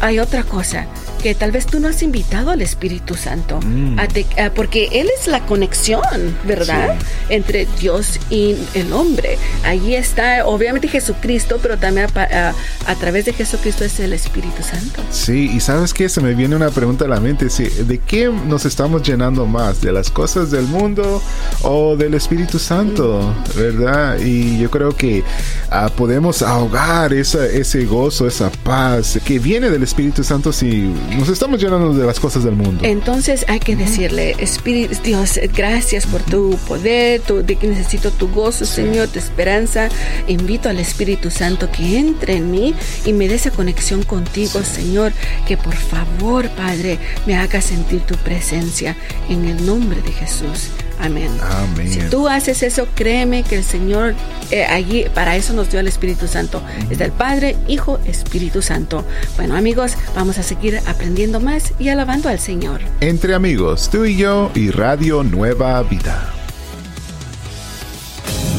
hay 0.00 0.18
otra 0.18 0.42
cosa 0.42 0.86
que 1.16 1.34
tal 1.34 1.52
vez 1.52 1.66
tú 1.66 1.80
no 1.80 1.88
has 1.88 2.02
invitado 2.02 2.50
al 2.50 2.62
Espíritu 2.62 3.14
Santo, 3.14 3.60
mm. 3.60 3.98
a 3.98 4.08
te, 4.08 4.26
a, 4.40 4.50
porque 4.50 4.88
Él 4.92 5.08
es 5.18 5.26
la 5.26 5.40
conexión, 5.46 6.02
¿verdad? 6.44 6.96
Sí. 6.98 7.06
Entre 7.30 7.66
Dios 7.80 8.20
y 8.30 8.56
el 8.74 8.92
hombre. 8.92 9.38
Allí 9.64 9.94
está, 9.94 10.46
obviamente 10.46 10.88
Jesucristo, 10.88 11.58
pero 11.62 11.78
también 11.78 12.06
a, 12.14 12.54
a, 12.86 12.94
través 12.96 13.24
de 13.24 13.32
Jesucristo 13.32 13.84
es 13.84 13.98
el 14.00 14.12
Espíritu 14.12 14.62
Santo. 14.62 15.02
Sí, 15.10 15.50
y 15.54 15.60
sabes 15.60 15.92
que 15.92 16.08
se 16.08 16.20
me 16.20 16.34
viene 16.34 16.56
una 16.56 16.70
pregunta 16.70 17.04
a 17.04 17.08
la 17.08 17.20
mente, 17.20 17.50
sí, 17.50 17.64
¿de 17.64 17.98
qué 17.98 18.28
nos 18.28 18.64
estamos 18.64 19.02
llenando 19.02 19.46
más? 19.46 19.80
¿De 19.80 19.92
las 19.92 20.10
cosas 20.10 20.50
del 20.50 20.66
mundo 20.66 21.22
o 21.62 21.96
del 21.96 22.14
Espíritu 22.14 22.58
Santo? 22.58 23.34
Mm. 23.54 23.58
¿Verdad? 23.58 24.18
Y 24.20 24.58
yo 24.58 24.70
creo 24.70 24.94
que 24.96 25.22
uh, 25.70 25.90
podemos 25.96 26.42
ahogar 26.42 27.12
esa, 27.12 27.46
ese 27.46 27.84
gozo, 27.84 28.26
esa 28.26 28.50
paz 28.50 29.18
que 29.24 29.38
viene 29.38 29.70
del 29.70 29.82
Espíritu 29.82 30.24
Santo 30.24 30.52
si 30.52 30.92
nos 31.16 31.28
estamos 31.28 31.60
llenando 31.60 31.92
de 31.92 32.06
las 32.06 32.20
cosas 32.20 32.44
del 32.44 32.54
mundo. 32.54 32.84
Entonces 32.84 33.44
hay 33.48 33.60
que 33.60 33.76
decirle, 33.76 34.36
Espíritu, 34.38 34.94
Dios, 35.02 35.38
gracias 35.54 36.06
por 36.06 36.22
tu 36.22 36.58
poder, 36.66 37.20
tu, 37.20 37.42
de 37.42 37.56
que 37.56 37.66
necesito 37.66 38.10
tu 38.10 38.28
gozo, 38.28 38.64
sí. 38.64 38.76
Señor, 38.76 39.08
tu 39.08 39.18
esperanza. 39.18 39.88
Invito 40.28 40.68
al 40.68 40.78
Espíritu 40.78 41.30
Santo 41.30 41.70
que 41.70 41.98
entre 41.98 42.36
en 42.36 42.50
mí 42.50 42.74
y 43.04 43.12
me 43.12 43.28
dé 43.28 43.36
esa 43.36 43.50
conexión 43.50 44.02
contigo, 44.02 44.60
sí. 44.62 44.82
Señor. 44.82 45.12
Que 45.46 45.56
por 45.56 45.74
favor, 45.74 46.48
Padre, 46.50 46.98
me 47.26 47.36
haga 47.36 47.60
sentir 47.60 48.02
tu 48.02 48.14
presencia 48.16 48.96
en 49.28 49.44
el 49.46 49.64
nombre 49.64 50.00
de 50.02 50.12
Jesús. 50.12 50.70
Amén. 51.00 51.30
Amén. 51.40 51.92
Si 51.92 52.00
tú 52.10 52.28
haces 52.28 52.62
eso, 52.62 52.86
créeme 52.94 53.42
que 53.42 53.56
el 53.56 53.64
Señor 53.64 54.14
eh, 54.50 54.64
allí 54.64 55.06
para 55.14 55.36
eso 55.36 55.52
nos 55.52 55.70
dio 55.70 55.80
el 55.80 55.88
Espíritu 55.88 56.26
Santo. 56.26 56.58
Uh 56.58 56.82
-huh. 56.82 56.92
Es 56.92 56.98
del 56.98 57.12
Padre, 57.12 57.56
Hijo, 57.68 57.98
Espíritu 58.06 58.62
Santo. 58.62 59.04
Bueno, 59.36 59.56
amigos, 59.56 59.96
vamos 60.14 60.38
a 60.38 60.42
seguir 60.42 60.80
aprendiendo 60.86 61.40
más 61.40 61.72
y 61.78 61.88
alabando 61.88 62.28
al 62.28 62.38
Señor. 62.38 62.80
Entre 63.00 63.34
amigos, 63.34 63.88
tú 63.90 64.04
y 64.04 64.16
yo 64.16 64.50
y 64.54 64.70
Radio 64.70 65.22
Nueva 65.22 65.82
Vida. 65.82 66.32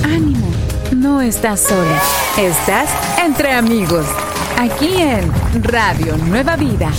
Ánimo, 0.04 0.48
no 0.96 1.22
estás 1.22 1.62
sola. 1.62 2.02
Estás 2.38 2.90
entre 3.24 3.54
amigos. 3.54 4.06
Aquí 4.58 4.96
en 4.98 5.32
Radio 5.64 6.18
Nueva 6.18 6.56
Vida. 6.56 6.92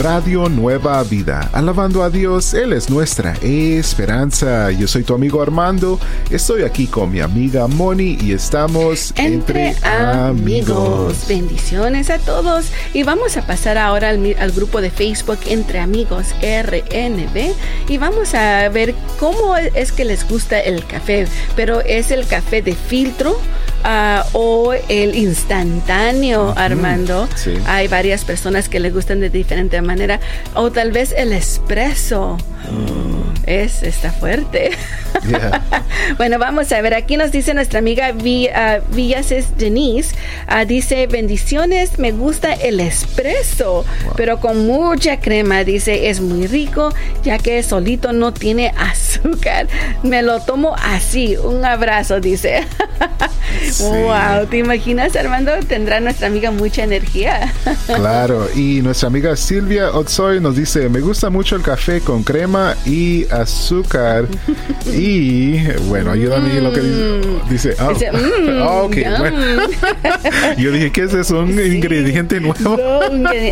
Radio 0.00 0.48
Nueva 0.48 1.02
Vida. 1.02 1.50
Alabando 1.52 2.02
a 2.02 2.08
Dios, 2.08 2.54
Él 2.54 2.72
es 2.72 2.88
nuestra 2.88 3.34
esperanza. 3.42 4.70
Yo 4.70 4.88
soy 4.88 5.04
tu 5.04 5.12
amigo 5.12 5.42
Armando, 5.42 6.00
estoy 6.30 6.62
aquí 6.62 6.86
con 6.86 7.12
mi 7.12 7.20
amiga 7.20 7.66
Moni 7.66 8.16
y 8.18 8.32
estamos 8.32 9.12
entre, 9.16 9.68
entre 9.68 9.88
amigos. 9.90 10.78
amigos. 10.78 11.28
Bendiciones 11.28 12.08
a 12.08 12.18
todos 12.18 12.70
y 12.94 13.02
vamos 13.02 13.36
a 13.36 13.46
pasar 13.46 13.76
ahora 13.76 14.08
al, 14.08 14.36
al, 14.38 14.52
grupo 14.52 14.80
de 14.80 14.90
Facebook 14.90 15.40
Entre 15.46 15.78
Amigos 15.80 16.28
RNB 16.40 17.52
y 17.88 17.98
vamos 17.98 18.32
a 18.32 18.70
ver 18.70 18.94
cómo 19.18 19.54
es 19.58 19.92
que 19.92 20.06
les 20.06 20.26
gusta 20.26 20.58
el 20.60 20.86
café, 20.86 21.26
pero 21.56 21.82
es 21.82 22.10
el 22.10 22.26
café 22.26 22.62
de 22.62 22.74
filtro 22.74 23.38
uh, 23.84 24.22
o 24.32 24.72
el 24.88 25.14
instantáneo, 25.14 26.50
uh 26.50 26.54
-huh. 26.54 26.58
Armando. 26.58 27.28
Sí. 27.34 27.54
Hay 27.66 27.88
varias 27.88 28.24
personas 28.24 28.68
que 28.68 28.80
les 28.80 28.92
gustan 28.92 29.20
de 29.20 29.30
diferente 29.30 29.80
manera 29.82 30.20
o 30.54 30.70
tal 30.70 30.92
vez 30.92 31.12
el 31.16 31.32
espresso 31.32 32.36
mm. 32.70 33.19
Es 33.46 33.82
está 33.82 34.12
fuerte 34.12 34.70
yeah. 35.28 35.62
bueno 36.18 36.38
vamos 36.38 36.70
a 36.72 36.80
ver 36.80 36.94
aquí 36.94 37.16
nos 37.16 37.32
dice 37.32 37.54
nuestra 37.54 37.78
amiga 37.78 38.12
Villa, 38.12 38.80
uh, 38.80 38.94
Villases 38.94 39.56
Denise 39.56 40.14
uh, 40.48 40.66
dice 40.66 41.06
bendiciones 41.06 41.98
me 41.98 42.12
gusta 42.12 42.52
el 42.52 42.80
espresso 42.80 43.84
wow. 44.04 44.14
pero 44.16 44.40
con 44.40 44.66
mucha 44.66 45.20
crema 45.20 45.64
dice 45.64 46.08
es 46.08 46.20
muy 46.20 46.46
rico 46.46 46.92
ya 47.22 47.38
que 47.38 47.62
solito 47.62 48.12
no 48.12 48.32
tiene 48.32 48.72
azúcar 48.78 49.68
me 50.02 50.22
lo 50.22 50.40
tomo 50.40 50.74
así 50.76 51.36
un 51.36 51.64
abrazo 51.64 52.20
dice 52.20 52.66
sí. 53.62 53.82
wow 53.82 54.46
te 54.48 54.58
imaginas 54.58 55.16
Armando 55.16 55.52
tendrá 55.66 56.00
nuestra 56.00 56.26
amiga 56.26 56.50
mucha 56.50 56.84
energía 56.84 57.52
claro 57.86 58.48
y 58.54 58.80
nuestra 58.82 59.08
amiga 59.08 59.36
Silvia 59.36 59.90
Otsoy 59.90 60.40
nos 60.40 60.56
dice, 60.56 60.88
me 60.88 61.00
gusta 61.00 61.30
mucho 61.30 61.56
el 61.56 61.62
café 61.62 62.00
con 62.00 62.22
crema 62.22 62.76
y 62.84 63.26
azúcar 63.32 64.26
y 64.86 65.62
bueno, 65.88 66.12
ayúdame 66.12 66.56
en 66.56 66.64
lo 66.64 66.72
que 66.72 66.80
dice. 66.80 67.70
Dice, 67.70 67.76
oh. 67.80 67.92
mm, 67.92 68.62
ok, 68.84 68.96
bueno. 69.18 69.38
yo 70.58 70.72
dije 70.72 70.92
que 70.92 71.02
ese 71.04 71.20
es 71.20 71.30
un 71.30 71.50
ingrediente 71.50 72.40
nuevo. 72.40 72.76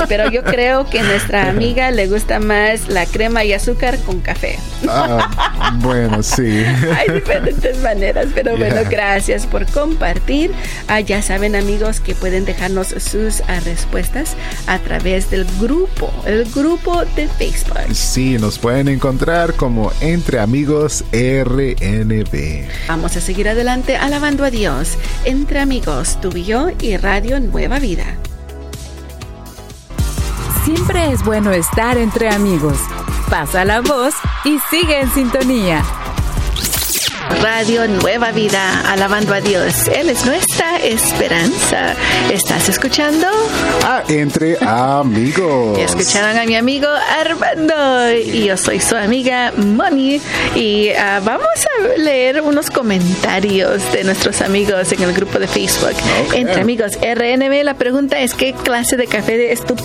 pero 0.08 0.30
yo 0.30 0.42
creo 0.44 0.88
que 0.88 1.00
a 1.00 1.02
nuestra 1.04 1.48
amiga 1.48 1.90
le 1.90 2.06
gusta 2.06 2.40
más 2.40 2.88
la 2.88 3.06
crema 3.06 3.44
y 3.44 3.52
azúcar 3.52 3.98
con 4.00 4.20
café. 4.20 4.58
Ah, 4.88 5.76
bueno, 5.80 6.22
sí. 6.22 6.64
Hay 6.96 7.14
diferentes 7.14 7.80
maneras, 7.82 8.28
pero 8.34 8.56
bueno, 8.56 8.80
gracias 8.88 9.46
por 9.46 9.66
compartir. 9.66 10.52
Ah, 10.86 11.00
ya 11.00 11.22
saben, 11.22 11.56
amigos, 11.56 12.00
que 12.00 12.14
pueden 12.14 12.44
dejarnos 12.44 12.88
sus 12.88 13.42
ah, 13.48 13.60
respuestas 13.64 14.36
a 14.66 14.78
través 14.78 15.30
del 15.30 15.46
grupo, 15.60 16.12
el 16.26 16.44
grupo 16.44 17.04
de 17.16 17.28
Facebook. 17.28 17.78
Sí, 17.92 18.38
nos 18.38 18.58
pueden 18.58 18.88
encontrar 18.88 19.54
como 19.68 19.92
Entre 20.00 20.40
Amigos 20.40 21.04
RNB. 21.12 22.66
Vamos 22.88 23.16
a 23.18 23.20
seguir 23.20 23.50
adelante 23.50 23.96
alabando 23.96 24.44
a 24.44 24.50
Dios. 24.50 24.96
Entre 25.26 25.60
Amigos, 25.60 26.16
y 26.34 26.86
y 26.86 26.96
Radio 26.96 27.38
Nueva 27.38 27.78
Vida. 27.78 28.16
Siempre 30.64 31.12
es 31.12 31.22
bueno 31.22 31.52
estar 31.52 31.98
entre 31.98 32.30
amigos. 32.30 32.78
Pasa 33.28 33.66
la 33.66 33.82
voz 33.82 34.14
y 34.46 34.58
sigue 34.70 35.00
en 35.02 35.10
sintonía. 35.12 35.84
Radio 37.42 37.86
Nueva 37.86 38.32
Vida, 38.32 38.80
alabando 38.90 39.32
a 39.32 39.40
Dios. 39.40 39.88
Él 39.88 40.10
es 40.10 40.26
nuestra 40.26 40.78
esperanza. 40.78 41.94
¿Estás 42.32 42.68
escuchando? 42.68 43.26
Ah, 43.84 44.02
entre 44.08 44.56
amigos. 44.60 45.78
Escucharon 45.78 46.36
a 46.36 46.44
mi 46.44 46.56
amigo 46.56 46.88
Armando 47.20 48.12
y 48.12 48.46
yo 48.46 48.56
soy 48.56 48.80
su 48.80 48.96
amiga 48.96 49.52
Moni 49.56 50.20
y 50.56 50.90
ah, 50.90 51.20
vamos 51.24 51.46
a 51.46 51.98
leer 51.98 52.40
unos 52.40 52.70
comentarios 52.70 53.92
de 53.92 54.04
nuestros 54.04 54.40
amigos 54.40 54.90
en 54.92 55.02
el 55.02 55.12
grupo 55.12 55.38
de 55.38 55.46
Facebook. 55.46 55.94
Entre 56.34 56.60
amigos 56.60 56.98
RNB, 57.00 57.62
la 57.62 57.74
pregunta 57.74 58.18
es 58.18 58.34
¿qué 58.34 58.52
clase 58.52 58.96
de 58.96 59.06
café 59.06 59.52
es 59.52 59.64
tu 59.64 59.76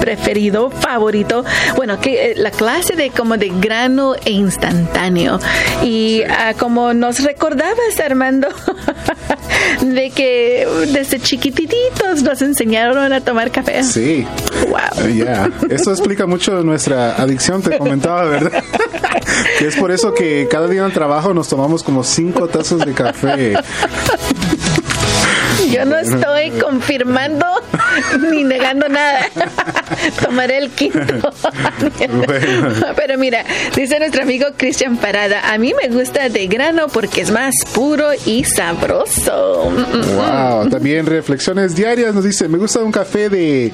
preferido, 0.00 0.70
favorito? 0.70 1.44
Bueno, 1.76 2.00
que 2.00 2.32
eh, 2.32 2.34
la 2.36 2.50
clase 2.50 2.94
de 2.96 3.10
como 3.10 3.36
de 3.36 3.50
grano 3.60 4.14
e 4.24 4.32
instantáneo 4.32 5.38
y 5.82 6.22
uh, 6.22 6.56
como 6.58 6.87
nos 6.94 7.20
recordabas, 7.20 8.00
Armando, 8.04 8.48
de 9.82 10.10
que 10.10 10.66
desde 10.92 11.20
chiquititos 11.20 12.22
nos 12.22 12.42
enseñaron 12.42 13.12
a 13.12 13.20
tomar 13.20 13.50
café. 13.50 13.82
Sí. 13.82 14.26
Wow. 14.68 15.08
Ya, 15.14 15.50
eso 15.70 15.90
explica 15.90 16.26
mucho 16.26 16.62
nuestra 16.62 17.16
adicción, 17.16 17.62
te 17.62 17.78
comentaba, 17.78 18.24
¿verdad? 18.24 18.62
que 19.58 19.66
es 19.66 19.76
por 19.76 19.90
eso 19.90 20.14
que 20.14 20.48
cada 20.50 20.68
día 20.68 20.80
en 20.80 20.86
el 20.86 20.92
trabajo 20.92 21.34
nos 21.34 21.48
tomamos 21.48 21.82
como 21.82 22.04
cinco 22.04 22.48
tazas 22.48 22.80
de 22.80 22.92
café. 22.92 23.54
Yo 25.70 25.84
no 25.84 25.98
estoy 25.98 26.50
confirmando 26.62 27.46
ni 28.30 28.44
negando 28.44 28.88
nada. 28.88 29.28
Tomaré 30.22 30.58
el 30.58 30.70
quinto. 30.70 31.32
Pero 32.96 33.18
mira, 33.18 33.44
dice 33.74 33.98
nuestro 33.98 34.22
amigo 34.22 34.46
Cristian 34.56 34.96
Parada, 34.96 35.52
a 35.52 35.58
mí 35.58 35.72
me 35.80 35.88
gusta 35.88 36.28
de 36.28 36.46
grano 36.46 36.88
porque 36.88 37.22
es 37.22 37.30
más 37.30 37.54
puro 37.72 38.08
y 38.26 38.44
sabroso. 38.44 39.70
Wow, 40.16 40.68
también 40.70 41.06
reflexiones 41.06 41.74
diarias 41.74 42.14
nos 42.14 42.24
dice, 42.24 42.48
me 42.48 42.58
gusta 42.58 42.80
un 42.80 42.92
café 42.92 43.28
de 43.28 43.72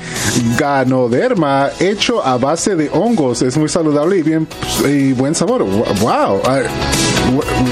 ganoderma 0.58 1.70
hecho 1.80 2.24
a 2.24 2.38
base 2.38 2.76
de 2.76 2.90
hongos, 2.90 3.42
es 3.42 3.56
muy 3.56 3.68
saludable 3.68 4.18
y 4.18 4.22
bien 4.22 4.48
y 4.88 5.12
buen 5.12 5.34
sabor. 5.34 5.64
Wow, 5.64 6.42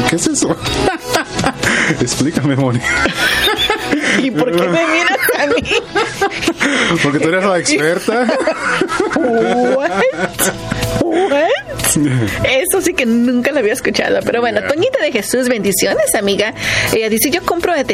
¿qué 0.09 0.17
es 0.17 0.27
eso? 0.27 0.57
Explícame, 2.01 2.57
Moni. 2.57 2.81
¿Y 4.21 4.31
por 4.31 4.51
qué 4.51 4.69
me 4.69 4.87
miras 4.87 5.19
a 5.39 5.47
mí? 5.47 5.63
Porque 7.03 7.19
tú 7.21 7.29
eres 7.29 7.45
la 7.45 7.59
experta. 7.61 8.27
What? 9.77 9.91
What? 11.13 11.49
Eso 12.45 12.81
sí 12.81 12.95
que 12.95 13.05
nunca 13.05 13.53
lo 13.53 13.59
había 13.59 13.75
escuchado. 13.75 14.21
Pero 14.25 14.41
bueno, 14.41 14.61
Toñita 14.67 15.03
de 15.03 15.13
Jesús, 15.13 15.49
bendiciones, 15.49 16.15
amiga. 16.15 16.55
Ella 16.95 17.09
dice, 17.11 17.31
yo 17.31 17.43
compro 17.43 17.75
de 17.75 17.85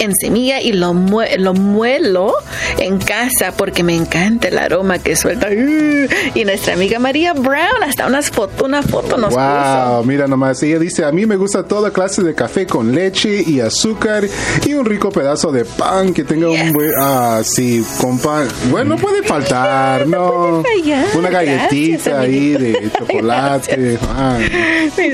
en 0.00 0.16
semilla 0.16 0.60
y 0.60 0.72
lo, 0.72 0.92
lo 1.38 1.54
muelo 1.54 2.34
en 2.78 2.98
casa 2.98 3.52
porque 3.56 3.84
me 3.84 3.94
encanta 3.94 4.48
el 4.48 4.58
aroma 4.58 4.98
que 4.98 5.14
suelta. 5.14 5.48
Y 5.52 6.44
nuestra 6.44 6.74
amiga 6.74 6.98
María 6.98 7.32
Brown, 7.32 7.82
hasta 7.84 8.06
unas 8.06 8.30
foto, 8.30 8.64
una 8.64 8.82
foto 8.82 9.16
nos 9.16 9.32
wow, 9.34 10.04
mira 10.04 10.26
nomás. 10.26 10.62
Ella 10.62 10.78
dice, 10.78 11.04
a 11.04 11.12
mí 11.12 11.26
me 11.26 11.36
gusta 11.36 11.62
toda 11.62 11.92
clase 11.92 12.22
de 12.22 12.34
café 12.34 12.66
con 12.66 12.94
leche 12.94 13.42
y 13.46 13.60
azúcar 13.60 14.24
y 14.66 14.74
un 14.74 14.84
rico 14.84 15.10
pedazo 15.10 15.52
de 15.52 15.64
pan 15.64 16.12
que 16.12 16.24
tenga 16.24 16.48
un 16.48 16.72
buen... 16.72 16.90
Ah, 17.00 17.42
sí, 17.44 17.84
con 18.00 18.18
pan. 18.18 18.48
Bueno, 18.70 18.96
no 18.96 19.00
puede 19.00 19.22
faltar, 19.22 20.06
¿no? 20.08 20.64
Una 21.14 21.30
galletita 21.30 22.20
ahí 22.20 22.55
de 22.58 22.90
chocolate 22.98 23.98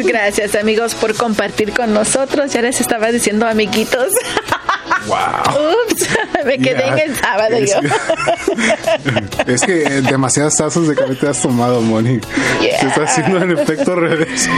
Gracias. 0.05 0.55
amigos 0.55 0.95
por 0.95 1.15
compartir 1.15 1.73
con 1.73 1.93
nosotros. 1.93 2.53
Ya 2.53 2.63
les 2.63 2.81
estaba 2.81 3.11
diciendo 3.13 3.47
amiguitos. 3.47 4.13
Wow. 5.07 5.17
Me 6.45 6.59
quedé 6.59 6.87
en 6.87 6.99
el 6.99 7.17
sábado 7.17 7.57
es, 7.57 7.73
yo. 7.73 7.81
es 9.47 9.61
que 9.63 10.03
demasiadas 10.03 10.57
tazas 10.57 10.89
de 10.89 10.95
café 10.95 11.15
te 11.15 11.29
has 11.29 11.41
tomado, 11.41 11.81
Moni. 11.81 12.21
Se 12.61 12.87
está 12.87 13.05
haciendo 13.05 13.39
el 13.39 13.59
efecto 13.59 13.95
revés. 13.95 14.49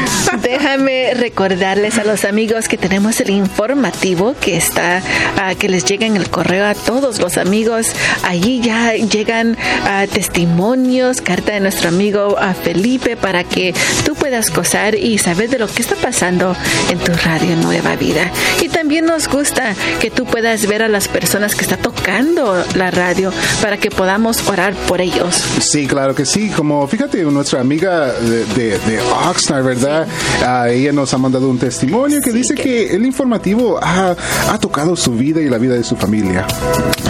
Déjame 0.43 1.15
recordarles 1.15 1.99
a 1.99 2.05
los 2.05 2.25
amigos 2.25 2.69
que 2.69 2.79
tenemos 2.79 3.21
el 3.21 3.31
informativo 3.31 4.35
que 4.41 4.57
está, 4.57 5.03
uh, 5.37 5.57
que 5.57 5.69
les 5.69 5.85
llega 5.85 6.07
en 6.07 6.17
el 6.17 6.31
correo 6.31 6.67
a 6.67 6.75
todos 6.75 7.21
los 7.21 7.37
amigos. 7.37 7.93
Allí 8.23 8.61
ya 8.61 8.95
llegan 8.95 9.53
uh, 9.53 10.07
testimonios, 10.13 11.21
carta 11.21 11.53
de 11.53 11.61
nuestro 11.61 11.89
amigo 11.89 12.37
uh, 12.39 12.55
Felipe 12.63 13.17
para 13.17 13.45
que 13.45 13.75
tú 14.05 14.15
puedas 14.15 14.53
gozar 14.53 14.95
y 14.95 15.19
saber 15.19 15.51
de 15.51 15.59
lo 15.59 15.67
que 15.69 15.83
está 15.83 15.97
pasando 15.97 16.57
en 16.91 16.99
tu 16.99 17.13
radio 17.13 17.57
Nueva 17.57 17.97
Vida. 17.97 18.31
Y 18.61 18.69
también 18.69 19.07
nos 19.07 19.29
gusta 19.29 19.75
que 20.01 20.11
tú 20.11 20.25
puedas 20.25 20.67
ver 20.67 20.83
a 20.83 20.89
las 20.89 21.09
personas 21.09 21.55
que 21.55 21.63
está 21.75 21.91
tocando 21.91 22.65
la 22.75 22.91
radio 22.91 23.33
para 23.61 23.77
que 23.79 23.91
podamos 23.91 24.47
orar 24.49 24.75
por 24.87 25.01
ellos. 25.01 25.35
Sí, 25.61 25.87
claro 25.87 26.15
que 26.15 26.25
sí. 26.25 26.51
Como 26.51 26.87
fíjate, 26.87 27.23
nuestra 27.25 27.61
amiga 27.61 28.13
de, 28.13 28.79
de, 28.79 29.01
Oxnard, 29.29 29.65
¿verdad? 29.65 30.07
Ah, 30.45 30.69
ella 30.69 30.93
nos 30.93 31.13
ha 31.15 31.19
mandado 31.19 31.49
un 31.49 31.59
testimonio 31.59 32.21
que 32.23 32.33
dice 32.33 32.55
que... 32.55 32.95
el 32.95 33.05
informativo 33.05 33.79
ha, 33.83 34.15
ha, 34.51 34.59
tocado 34.59 34.97
su 34.97 35.13
vida 35.13 35.41
y 35.41 35.49
la 35.49 35.59
vida 35.59 35.75
de 35.75 35.85
su 35.85 35.97
familia. 35.97 36.47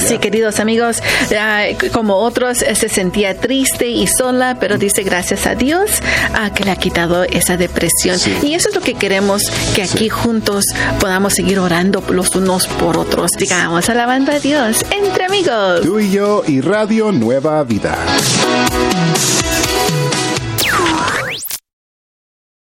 Sí, 0.07 0.19
queridos 0.19 0.61
amigos, 0.61 1.03
como 1.93 2.17
otros 2.17 2.63
eh, 2.63 2.75
se 2.75 2.89
sentía 2.89 3.39
triste 3.39 3.89
y 3.89 4.07
sola, 4.07 4.57
pero 4.61 4.79
dice 4.79 5.03
gracias 5.03 5.47
a 5.47 5.55
Dios 5.55 5.91
a 6.35 6.53
que 6.53 6.65
le 6.65 6.71
ha 6.71 6.77
quitado 6.77 7.25
esa 7.25 7.57
depresión. 7.57 8.19
Y 8.43 8.55
eso 8.55 8.69
es 8.69 8.75
lo 8.75 8.81
que 8.81 8.95
queremos, 8.95 9.43
que 9.75 9.83
aquí 9.83 10.09
juntos 10.09 10.65
podamos 11.01 11.35
seguir 11.35 11.59
orando 11.59 12.03
los 12.09 12.35
unos 12.35 12.67
por 12.67 12.97
otros. 12.97 13.31
Digamos, 13.39 13.89
alabando 13.89 14.33
a 14.33 14.39
Dios 14.39 14.54
entre 14.55 15.25
amigos. 15.25 15.81
Tú 15.83 15.99
y 15.99 16.11
yo 16.13 16.45
y 16.47 16.61
Radio 16.61 17.11
Nueva 17.11 17.65
Vida. 17.65 17.97